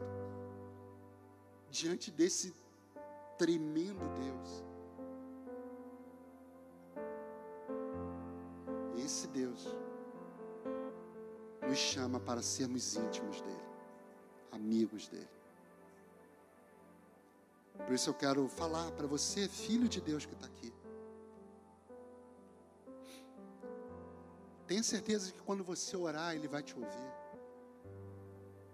[1.79, 2.55] Diante desse
[3.39, 4.63] tremendo Deus.
[9.03, 9.67] Esse Deus
[11.67, 13.67] nos chama para sermos íntimos dele,
[14.51, 15.31] amigos dele.
[17.87, 20.71] Por isso eu quero falar para você, filho de Deus que está aqui.
[24.67, 27.13] Tenha certeza que quando você orar, Ele vai te ouvir.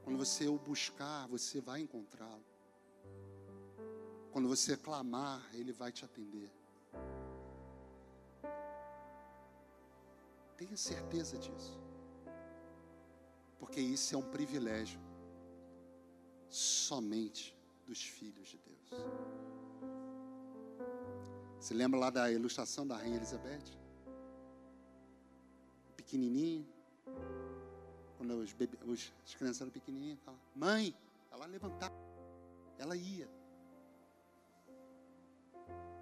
[0.02, 2.47] Quando você o buscar, você vai encontrá-lo.
[4.32, 6.50] Quando você clamar, Ele vai te atender.
[10.56, 11.88] Tenha certeza disso
[13.58, 15.00] porque isso é um privilégio
[16.48, 17.56] somente
[17.86, 19.04] dos filhos de Deus.
[21.60, 23.76] Você lembra lá da ilustração da Rainha Elizabeth?
[25.96, 26.66] Pequenininho,
[28.16, 28.54] quando os
[28.86, 30.94] os, as crianças eram pequenininhas, falava, mãe,
[31.30, 31.94] ela levantava,
[32.78, 33.28] ela ia.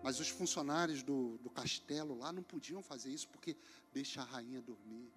[0.07, 3.57] Mas os funcionários do, do castelo lá não podiam fazer isso porque
[3.93, 5.11] deixa a rainha dormir,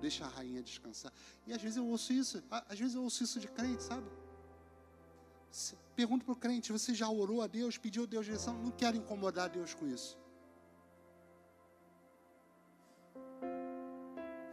[0.00, 1.12] deixa a rainha descansar.
[1.48, 4.08] E às vezes eu ouço isso, às vezes eu ouço isso de crente, sabe?
[5.96, 8.54] Pergunto para o crente: você já orou a Deus, pediu a Deus direção?
[8.56, 10.16] Não quero incomodar Deus com isso.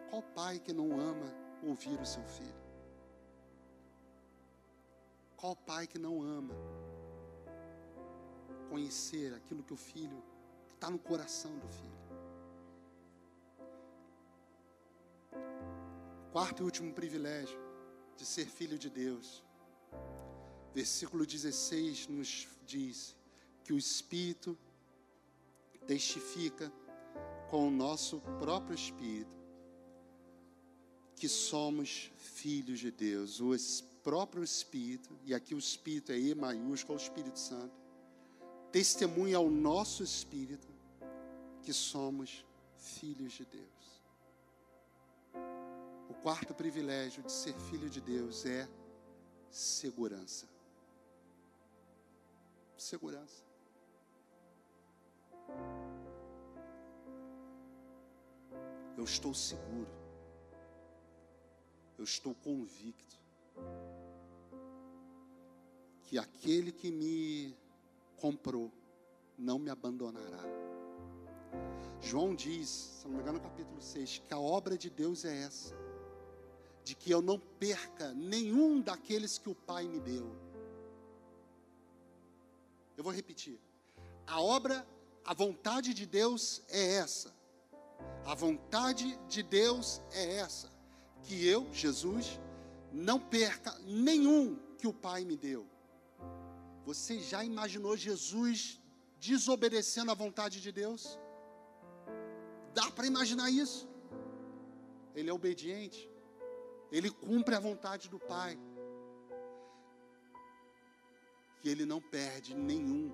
[0.10, 2.64] Qual pai que não ama ouvir o seu filho?
[5.36, 6.56] Qual pai que não ama
[8.70, 10.24] conhecer aquilo que o filho,
[10.74, 11.98] está no coração do filho?
[16.32, 17.60] Quarto e último privilégio
[18.16, 19.44] de ser filho de Deus.
[20.74, 23.16] Versículo 16 nos diz
[23.64, 24.58] que o Espírito
[25.86, 26.72] testifica
[27.50, 29.38] com o nosso próprio Espírito
[31.16, 33.40] que somos filhos de Deus.
[33.40, 33.56] O
[34.04, 37.74] próprio Espírito, e aqui o Espírito é E maiúsculo, é o Espírito Santo,
[38.72, 40.68] testemunha ao nosso Espírito
[41.62, 42.46] que somos
[42.78, 43.68] filhos de Deus.
[46.10, 48.68] O quarto privilégio de ser filho de Deus é
[49.50, 50.48] segurança.
[52.78, 53.44] Segurança.
[58.98, 59.92] Eu estou seguro.
[61.98, 63.18] Eu estou convicto
[66.04, 67.56] que aquele que me
[68.18, 68.72] comprou
[69.38, 70.44] não me abandonará.
[72.02, 75.44] João diz, se não me engano, no capítulo 6, que a obra de Deus é
[75.44, 75.76] essa
[76.84, 80.34] de que eu não perca nenhum daqueles que o Pai me deu.
[82.96, 83.60] Eu vou repetir.
[84.26, 84.88] A obra,
[85.26, 87.36] a vontade de Deus é essa.
[88.26, 90.72] A vontade de Deus é essa.
[91.24, 92.40] Que eu, Jesus,
[92.94, 95.68] não perca nenhum que o Pai me deu.
[96.90, 98.80] Você já imaginou Jesus
[99.20, 101.20] desobedecendo a vontade de Deus?
[102.74, 103.90] Dá para imaginar isso?
[105.14, 106.10] Ele é obediente.
[106.90, 108.58] Ele cumpre a vontade do Pai.
[111.60, 113.12] Que ele não perde nenhum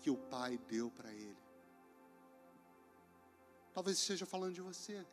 [0.00, 1.42] que o Pai deu para ele.
[3.74, 5.04] Talvez esteja falando de você.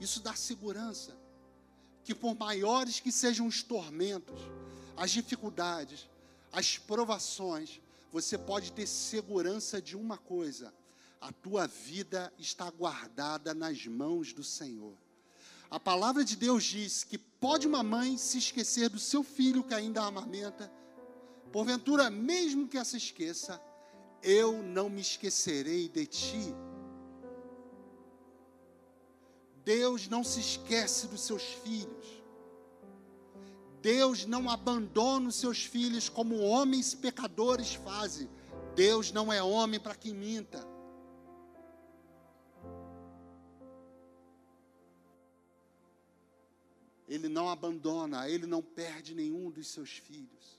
[0.00, 1.16] Isso dá segurança.
[2.02, 4.40] Que por maiores que sejam os tormentos,
[4.96, 6.08] as dificuldades,
[6.52, 7.80] as provações,
[8.12, 10.72] você pode ter segurança de uma coisa:
[11.20, 14.94] a tua vida está guardada nas mãos do Senhor.
[15.70, 19.74] A palavra de Deus diz que pode uma mãe se esquecer do seu filho que
[19.74, 20.72] ainda amamenta.
[21.50, 23.60] Porventura, mesmo que essa esqueça,
[24.22, 26.54] eu não me esquecerei de ti.
[29.64, 32.23] Deus não se esquece dos seus filhos.
[33.84, 38.26] Deus não abandona os seus filhos como homens pecadores fazem.
[38.74, 40.66] Deus não é homem para que minta.
[47.06, 50.58] Ele não abandona, ele não perde nenhum dos seus filhos.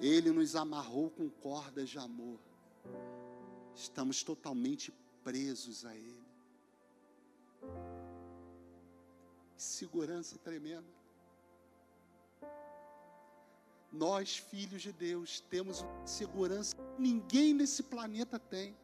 [0.00, 2.38] Ele nos amarrou com cordas de amor.
[3.74, 4.92] Estamos totalmente
[5.24, 6.21] presos a Ele.
[9.62, 10.84] Segurança tremenda.
[13.92, 18.74] Nós, filhos de Deus, temos segurança que ninguém nesse planeta tem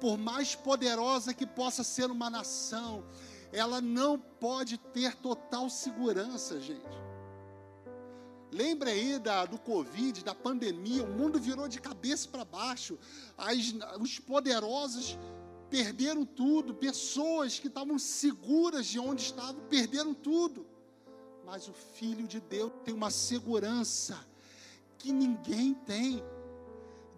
[0.00, 3.04] por mais poderosa que possa ser uma nação,
[3.50, 7.04] ela não pode ter total segurança, gente.
[8.50, 12.98] Lembra aí da, do Covid, da pandemia, o mundo virou de cabeça para baixo,
[13.36, 15.18] As, os poderosos
[15.74, 20.64] perderam tudo, pessoas que estavam seguras de onde estavam perderam tudo.
[21.44, 24.24] Mas o Filho de Deus tem uma segurança
[24.96, 26.22] que ninguém tem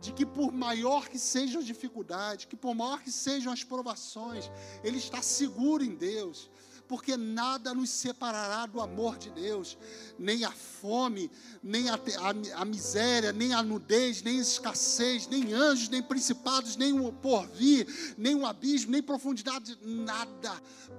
[0.01, 4.51] de que por maior que seja a dificuldade, que por maior que sejam as provações,
[4.83, 6.51] ele está seguro em Deus,
[6.89, 9.77] porque nada nos separará do amor de Deus,
[10.19, 11.31] nem a fome,
[11.63, 16.77] nem a, a, a miséria, nem a nudez, nem a escassez, nem anjos, nem principados,
[16.77, 20.53] nem o porvir, nem o abismo, nem profundidade, nada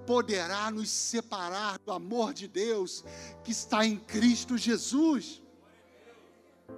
[0.05, 3.03] poderá nos separar do amor de Deus
[3.43, 5.41] que está em Cristo Jesus.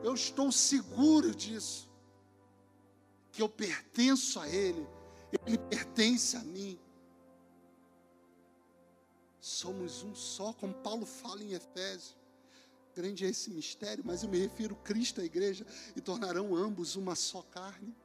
[0.03, 1.89] Eu estou seguro disso
[3.32, 4.86] que eu pertenço a Ele,
[5.45, 6.80] Ele pertence a mim.
[9.50, 12.16] Somos um só, como Paulo fala em Efésios.
[12.93, 17.16] Grande é esse mistério, mas eu me refiro Cristo, a igreja, e tornarão ambos uma
[17.16, 17.95] só carne.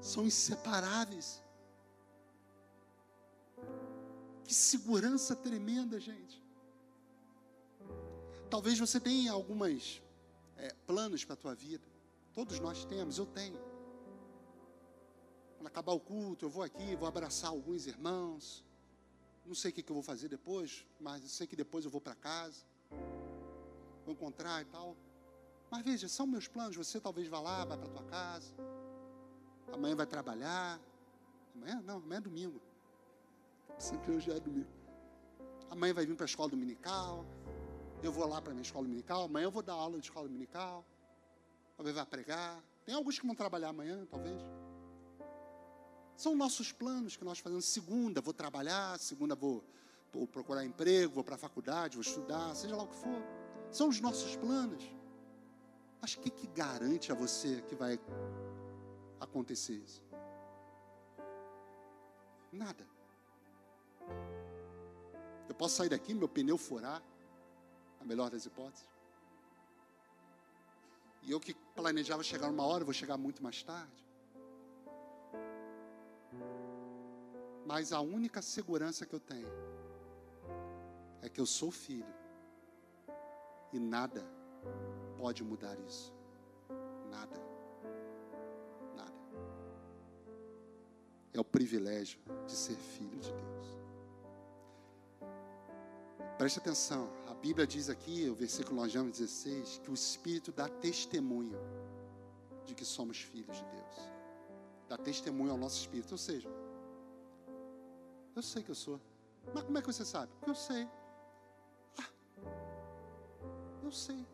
[0.00, 1.42] São inseparáveis.
[4.44, 6.40] Que segurança tremenda, gente.
[8.48, 10.00] Talvez você tenha algumas
[10.56, 11.84] é, planos para a tua vida.
[12.32, 13.60] Todos nós temos, eu tenho.
[15.56, 18.64] Quando acabar o culto, eu vou aqui, vou abraçar alguns irmãos.
[19.44, 22.14] Não sei o que, eu vou fazer depois, mas sei que depois eu vou para
[22.14, 22.64] casa.
[24.04, 24.96] Vou encontrar e tal.
[25.70, 26.76] Mas veja, são meus planos.
[26.76, 28.52] Você talvez vá lá, vá para tua casa.
[29.72, 30.80] Amanhã vai trabalhar.
[31.54, 31.82] Amanhã?
[31.84, 32.60] Não, amanhã é domingo.
[33.78, 34.70] Sempre hoje é domingo.
[35.70, 37.24] Amanhã vai vir para a escola dominical.
[38.02, 39.24] Eu vou lá para a minha escola dominical.
[39.24, 40.84] Amanhã eu vou dar aula de escola dominical.
[41.76, 42.62] Talvez vá pregar.
[42.84, 44.40] Tem alguns que vão trabalhar amanhã, talvez.
[46.16, 47.64] São nossos planos que nós fazemos.
[47.64, 48.98] Segunda, vou trabalhar.
[48.98, 49.64] Segunda, vou,
[50.12, 51.14] vou procurar emprego.
[51.14, 53.22] Vou para a faculdade, vou estudar, seja lá o que for.
[53.70, 54.84] São os nossos planos.
[56.00, 57.98] Mas o que, que garante a você que vai
[59.20, 60.02] acontecer isso?
[62.52, 62.86] Nada.
[65.48, 67.02] Eu posso sair daqui, meu pneu furar,
[68.00, 68.88] a melhor das hipóteses.
[71.22, 74.04] E eu que planejava chegar uma hora, vou chegar muito mais tarde.
[77.64, 79.48] Mas a única segurança que eu tenho
[81.22, 82.14] é que eu sou filho.
[83.72, 84.26] E nada
[85.16, 86.12] pode mudar isso.
[87.10, 87.40] Nada.
[88.96, 89.12] Nada.
[91.32, 93.82] É o privilégio de ser filho de Deus.
[96.36, 101.56] Preste atenção, a Bíblia diz aqui, o versículo 16, que o Espírito dá testemunho
[102.66, 104.12] de que somos filhos de Deus.
[104.88, 106.12] Dá testemunho ao nosso Espírito.
[106.12, 106.48] Ou seja,
[108.34, 109.00] eu sei que eu sou.
[109.54, 110.32] Mas como é que você sabe?
[110.34, 110.88] Porque eu sei.
[111.98, 112.10] Ah,
[113.82, 114.26] eu sei.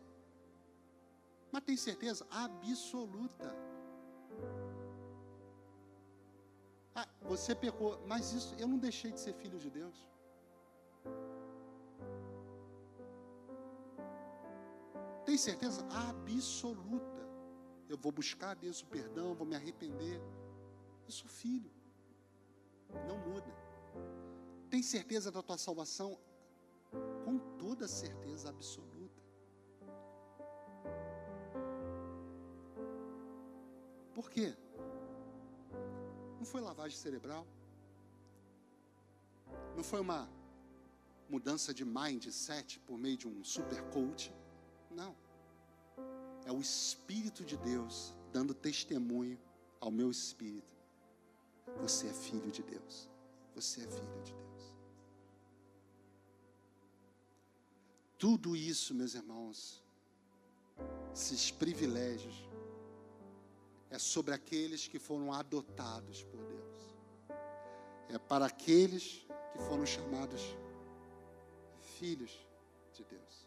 [1.51, 3.55] Mas tem certeza absoluta.
[6.95, 10.07] Ah, você pecou, mas isso eu não deixei de ser filho de Deus.
[15.25, 17.19] Tem certeza absoluta.
[17.87, 20.21] Eu vou buscar a Deus o perdão, vou me arrepender.
[21.05, 21.71] Eu sou filho.
[23.07, 23.58] Não muda.
[24.69, 26.17] Tem certeza da tua salvação?
[27.25, 29.21] Com toda certeza absoluta.
[34.13, 34.55] Por quê?
[36.37, 37.47] Não foi lavagem cerebral.
[39.75, 40.29] Não foi uma
[41.29, 44.33] mudança de mindset por meio de um super coach.
[44.91, 45.15] Não.
[46.45, 49.39] É o Espírito de Deus dando testemunho
[49.79, 50.77] ao meu espírito.
[51.81, 53.08] Você é filho de Deus.
[53.59, 54.75] Você é filho de Deus.
[58.17, 59.83] Tudo isso, meus irmãos,
[61.13, 62.35] esses privilégios,
[63.89, 66.95] é sobre aqueles que foram adotados por Deus.
[68.07, 70.41] É para aqueles que foram chamados
[71.97, 72.31] filhos
[72.93, 73.45] de Deus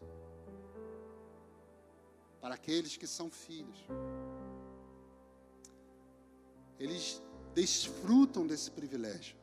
[2.43, 3.79] para aqueles que são filhos.
[6.77, 7.21] Eles
[7.55, 9.42] desfrutam desse privilégio.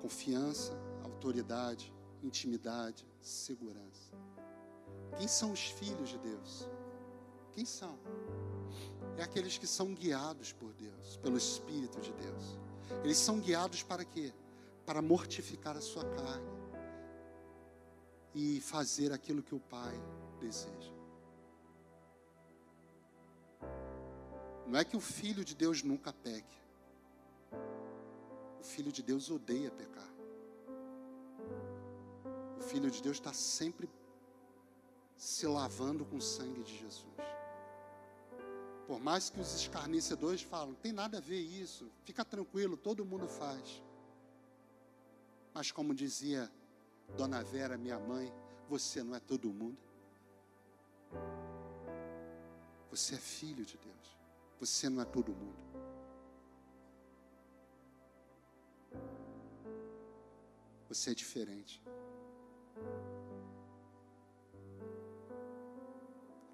[0.00, 0.72] Confiança,
[1.04, 1.92] autoridade,
[2.22, 4.12] intimidade, segurança.
[5.16, 6.68] Quem são os filhos de Deus?
[7.52, 7.98] Quem são?
[9.16, 12.58] É aqueles que são guiados por Deus, pelo Espírito de Deus.
[13.04, 14.32] Eles são guiados para quê?
[14.86, 16.60] Para mortificar a sua carne
[18.34, 19.94] e fazer aquilo que o Pai
[20.40, 20.92] deseja.
[24.66, 26.56] Não é que o filho de Deus nunca peque.
[28.60, 30.08] O filho de Deus odeia pecar.
[32.58, 33.88] O filho de Deus está sempre
[35.16, 37.06] se lavando com o sangue de Jesus.
[38.86, 43.28] Por mais que os escarnecedores falam, tem nada a ver isso, fica tranquilo, todo mundo
[43.28, 43.82] faz.
[45.54, 46.50] Mas como dizia
[47.16, 48.32] Dona Vera, minha mãe,
[48.68, 49.78] você não é todo mundo.
[52.90, 54.18] Você é filho de Deus.
[54.58, 55.69] Você não é todo mundo.
[60.90, 61.80] Você é diferente.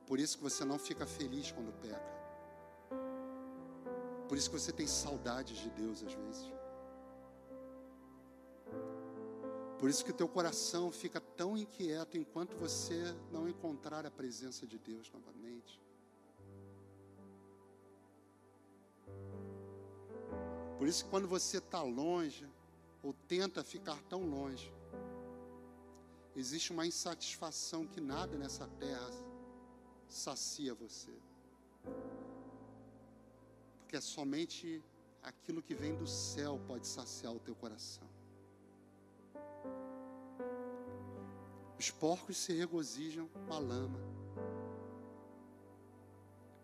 [0.06, 2.14] Por isso que você não fica feliz quando peca.
[4.28, 6.52] Por isso que você tem saudades de Deus às vezes.
[9.78, 14.66] Por isso que o teu coração fica tão inquieto enquanto você não encontrar a presença
[14.66, 15.80] de Deus novamente.
[20.76, 22.46] Por isso, quando você está longe,
[23.28, 24.72] tenta ficar tão longe,
[26.34, 29.10] existe uma insatisfação que nada nessa terra
[30.08, 31.12] sacia você.
[33.78, 34.82] Porque é somente
[35.22, 38.08] aquilo que vem do céu pode saciar o teu coração.
[41.78, 43.98] Os porcos se regozijam com a lama.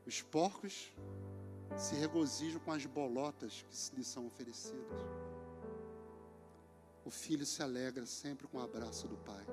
[0.07, 0.93] Os porcos
[1.77, 5.22] se regozijam com as bolotas que lhes são oferecidas.
[7.13, 9.45] Filho se alegra sempre com o abraço do pai.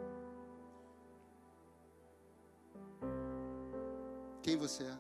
[4.42, 4.98] Quem você é?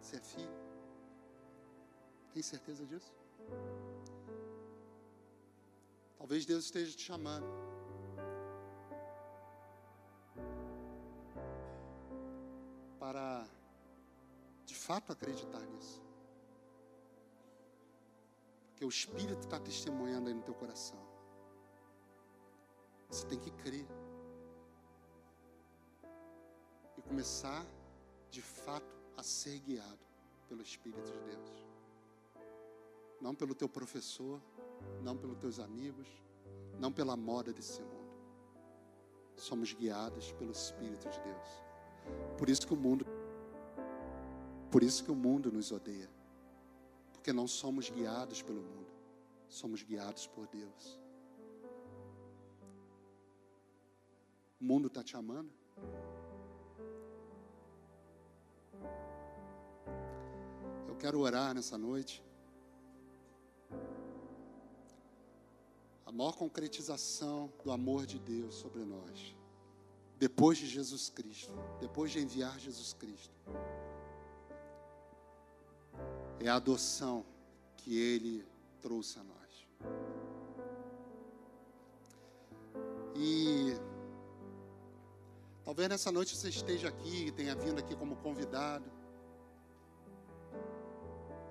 [0.00, 0.58] Você é filho?
[2.34, 3.10] Tem certeza disso?
[6.18, 7.46] Talvez Deus esteja te chamando.
[13.00, 13.46] Para
[14.66, 16.07] de fato acreditar nisso.
[18.78, 21.00] Porque o Espírito está testemunhando aí no teu coração.
[23.08, 23.84] Você tem que crer.
[26.96, 27.66] E começar,
[28.30, 29.98] de fato, a ser guiado
[30.48, 31.66] pelo Espírito de Deus.
[33.20, 34.40] Não pelo teu professor,
[35.02, 36.06] não pelos teus amigos,
[36.78, 38.14] não pela moda desse mundo.
[39.34, 41.48] Somos guiados pelo Espírito de Deus.
[42.38, 43.04] Por isso que o mundo
[44.70, 46.17] por isso que o mundo nos odeia.
[47.18, 48.92] Porque não somos guiados pelo mundo,
[49.48, 51.00] somos guiados por Deus.
[54.60, 55.50] O mundo está te amando?
[60.86, 62.22] Eu quero orar nessa noite.
[66.06, 69.34] A maior concretização do amor de Deus sobre nós,
[70.16, 73.34] depois de Jesus Cristo, depois de enviar Jesus Cristo
[76.40, 77.24] é a adoção
[77.76, 78.46] que Ele
[78.80, 79.68] trouxe a nós.
[83.16, 83.74] E
[85.64, 88.90] talvez nessa noite você esteja aqui, tenha vindo aqui como convidado,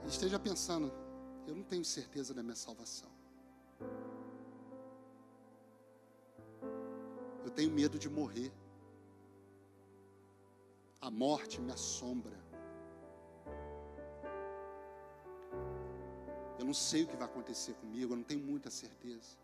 [0.06, 0.92] e esteja pensando:
[1.46, 3.10] eu não tenho certeza da minha salvação.
[7.44, 8.52] Eu tenho medo de morrer.
[11.00, 12.47] A morte me assombra.
[16.66, 19.38] Não sei o que vai acontecer comigo, eu não tenho muita certeza.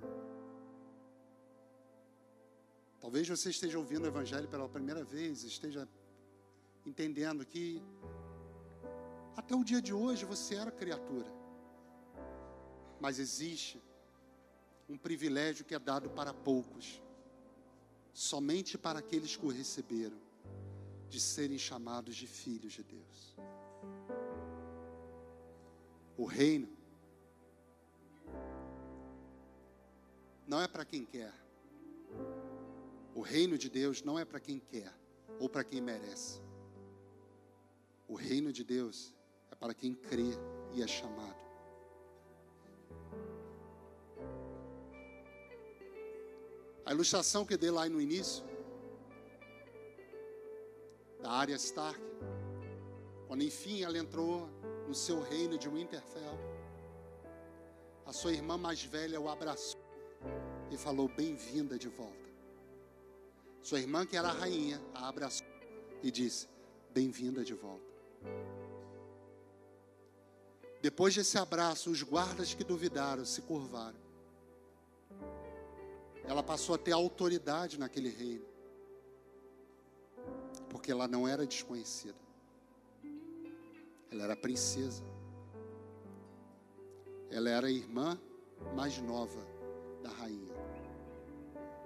[3.00, 5.88] Talvez você esteja ouvindo o Evangelho pela primeira vez, esteja
[6.86, 7.82] entendendo que
[9.36, 11.32] até o dia de hoje você era criatura,
[13.00, 13.82] mas existe
[14.88, 17.02] um privilégio que é dado para poucos,
[18.14, 20.18] somente para aqueles que o receberam,
[21.10, 23.36] de serem chamados de filhos de Deus.
[26.18, 26.83] O reino
[30.48, 31.34] não é para quem quer.
[33.16, 34.94] O reino de Deus não é para quem quer
[35.40, 36.42] ou para quem merece.
[38.08, 39.14] O reino de Deus
[39.52, 40.32] é para quem crê
[40.74, 41.42] e é chamado.
[46.86, 48.44] A ilustração que dei lá no início,
[51.22, 52.02] da área Stark,
[53.28, 54.50] quando enfim ela entrou
[54.88, 56.38] no seu reino de Winterfell,
[58.06, 59.83] a sua irmã mais velha o abraçou
[60.74, 62.24] e falou: Bem-vinda de volta.
[63.62, 65.48] Sua irmã, que era a rainha, a abraçou
[66.02, 66.48] e disse:
[66.92, 67.94] Bem-vinda de volta.
[70.82, 74.02] Depois desse abraço, os guardas que duvidaram se curvaram.
[76.26, 78.46] Ela passou a ter autoridade naquele reino,
[80.70, 82.20] porque ela não era desconhecida,
[84.10, 85.04] ela era princesa,
[87.30, 88.20] ela era a irmã
[88.74, 89.46] mais nova
[90.02, 90.53] da rainha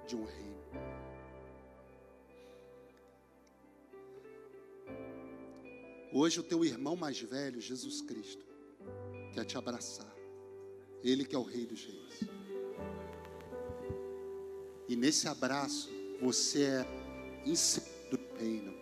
[0.08, 0.58] de um reino.
[6.14, 8.46] Hoje o teu irmão mais velho, Jesus Cristo,
[9.34, 10.12] quer te abraçar.
[11.04, 12.20] Ele que é o Rei dos Reis.
[14.88, 15.90] E nesse abraço
[16.22, 18.74] você é inserido no reino.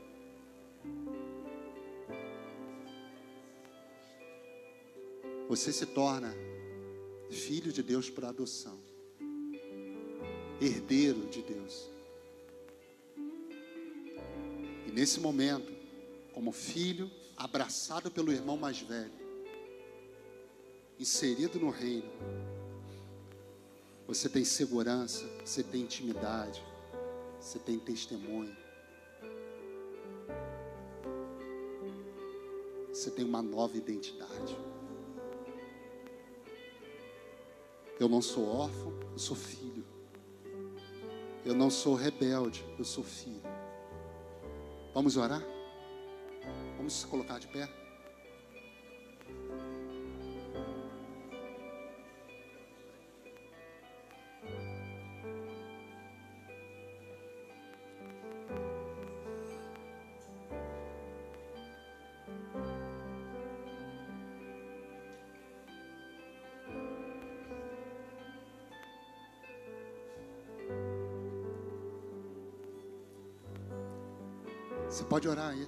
[5.50, 6.34] Você se torna
[7.32, 8.85] filho de Deus por adoção
[10.62, 11.90] herdeiro de Deus.
[14.88, 15.74] E nesse momento,
[16.34, 19.12] como filho, abraçado pelo irmão mais velho,
[21.00, 22.10] inserido no reino,
[24.08, 26.64] você tem segurança, você tem intimidade,
[27.40, 28.56] você tem testemunho.
[32.96, 34.58] Você tem uma nova identidade.
[38.00, 39.75] Eu não sou órfão, eu sou filho.
[41.46, 43.44] Eu não sou rebelde, eu sou filho.
[44.96, 45.44] Vamos orar?
[46.76, 47.70] Vamos se colocar de pé?
[75.16, 75.66] Pode orar aí.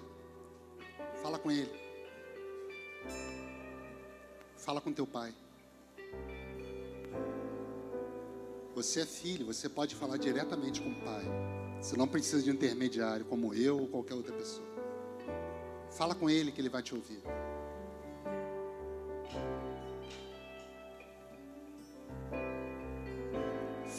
[1.21, 1.71] Fala com ele.
[4.57, 5.33] Fala com teu pai.
[8.75, 11.23] Você é filho, você pode falar diretamente com o pai.
[11.81, 14.67] Você não precisa de intermediário, como eu ou qualquer outra pessoa.
[15.91, 17.23] Fala com ele que ele vai te ouvir.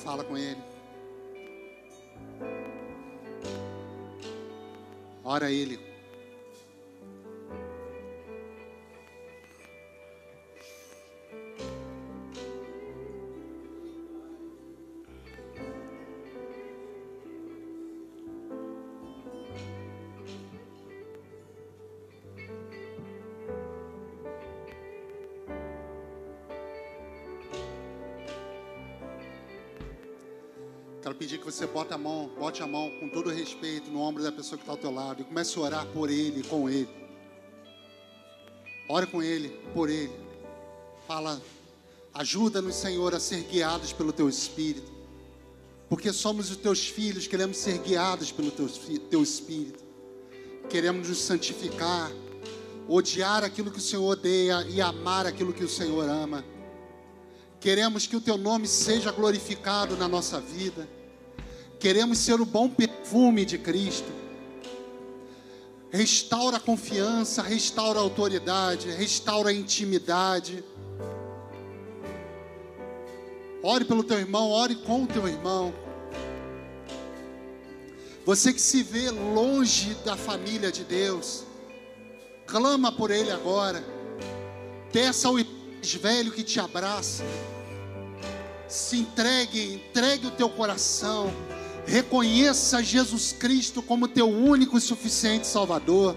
[0.04, 0.77] Fala com ele.
[5.30, 5.87] Ora a ele.
[31.52, 34.62] Você bote a mão, bote a mão com todo respeito no ombro da pessoa que
[34.62, 36.88] está ao teu lado e comece a orar por ele, com ele.
[38.88, 40.12] Ore com ele, por ele.
[41.06, 41.40] Fala,
[42.12, 44.92] ajuda-nos, Senhor, a ser guiados pelo teu Espírito.
[45.88, 48.68] Porque somos os teus filhos, queremos ser guiados pelo teu,
[49.10, 49.82] teu Espírito.
[50.68, 52.12] Queremos nos santificar,
[52.86, 56.44] odiar aquilo que o Senhor odeia e amar aquilo que o Senhor ama.
[57.58, 60.97] Queremos que o teu nome seja glorificado na nossa vida.
[61.78, 64.10] Queremos ser o bom perfume de Cristo.
[65.90, 70.64] Restaura a confiança, restaura a autoridade, restaura a intimidade.
[73.62, 75.72] Ore pelo teu irmão, ore com o teu irmão.
[78.26, 81.44] Você que se vê longe da família de Deus,
[82.46, 83.82] clama por ele agora.
[84.92, 87.24] Peça ao velho que te abraça.
[88.68, 91.32] Se entregue, entregue o teu coração.
[91.88, 96.14] Reconheça Jesus Cristo como teu único e suficiente Salvador.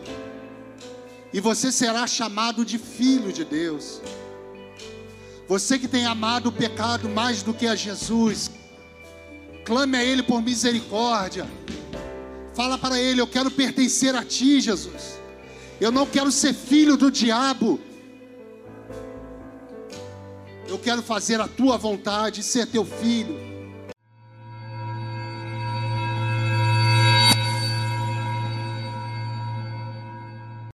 [1.31, 4.01] E você será chamado de filho de Deus.
[5.47, 8.51] Você que tem amado o pecado mais do que a Jesus,
[9.63, 11.49] clame a Ele por misericórdia.
[12.53, 15.21] Fala para Ele: Eu quero pertencer a Ti, Jesus.
[15.79, 17.79] Eu não quero ser filho do diabo.
[20.67, 23.50] Eu quero fazer a Tua vontade e ser Teu filho.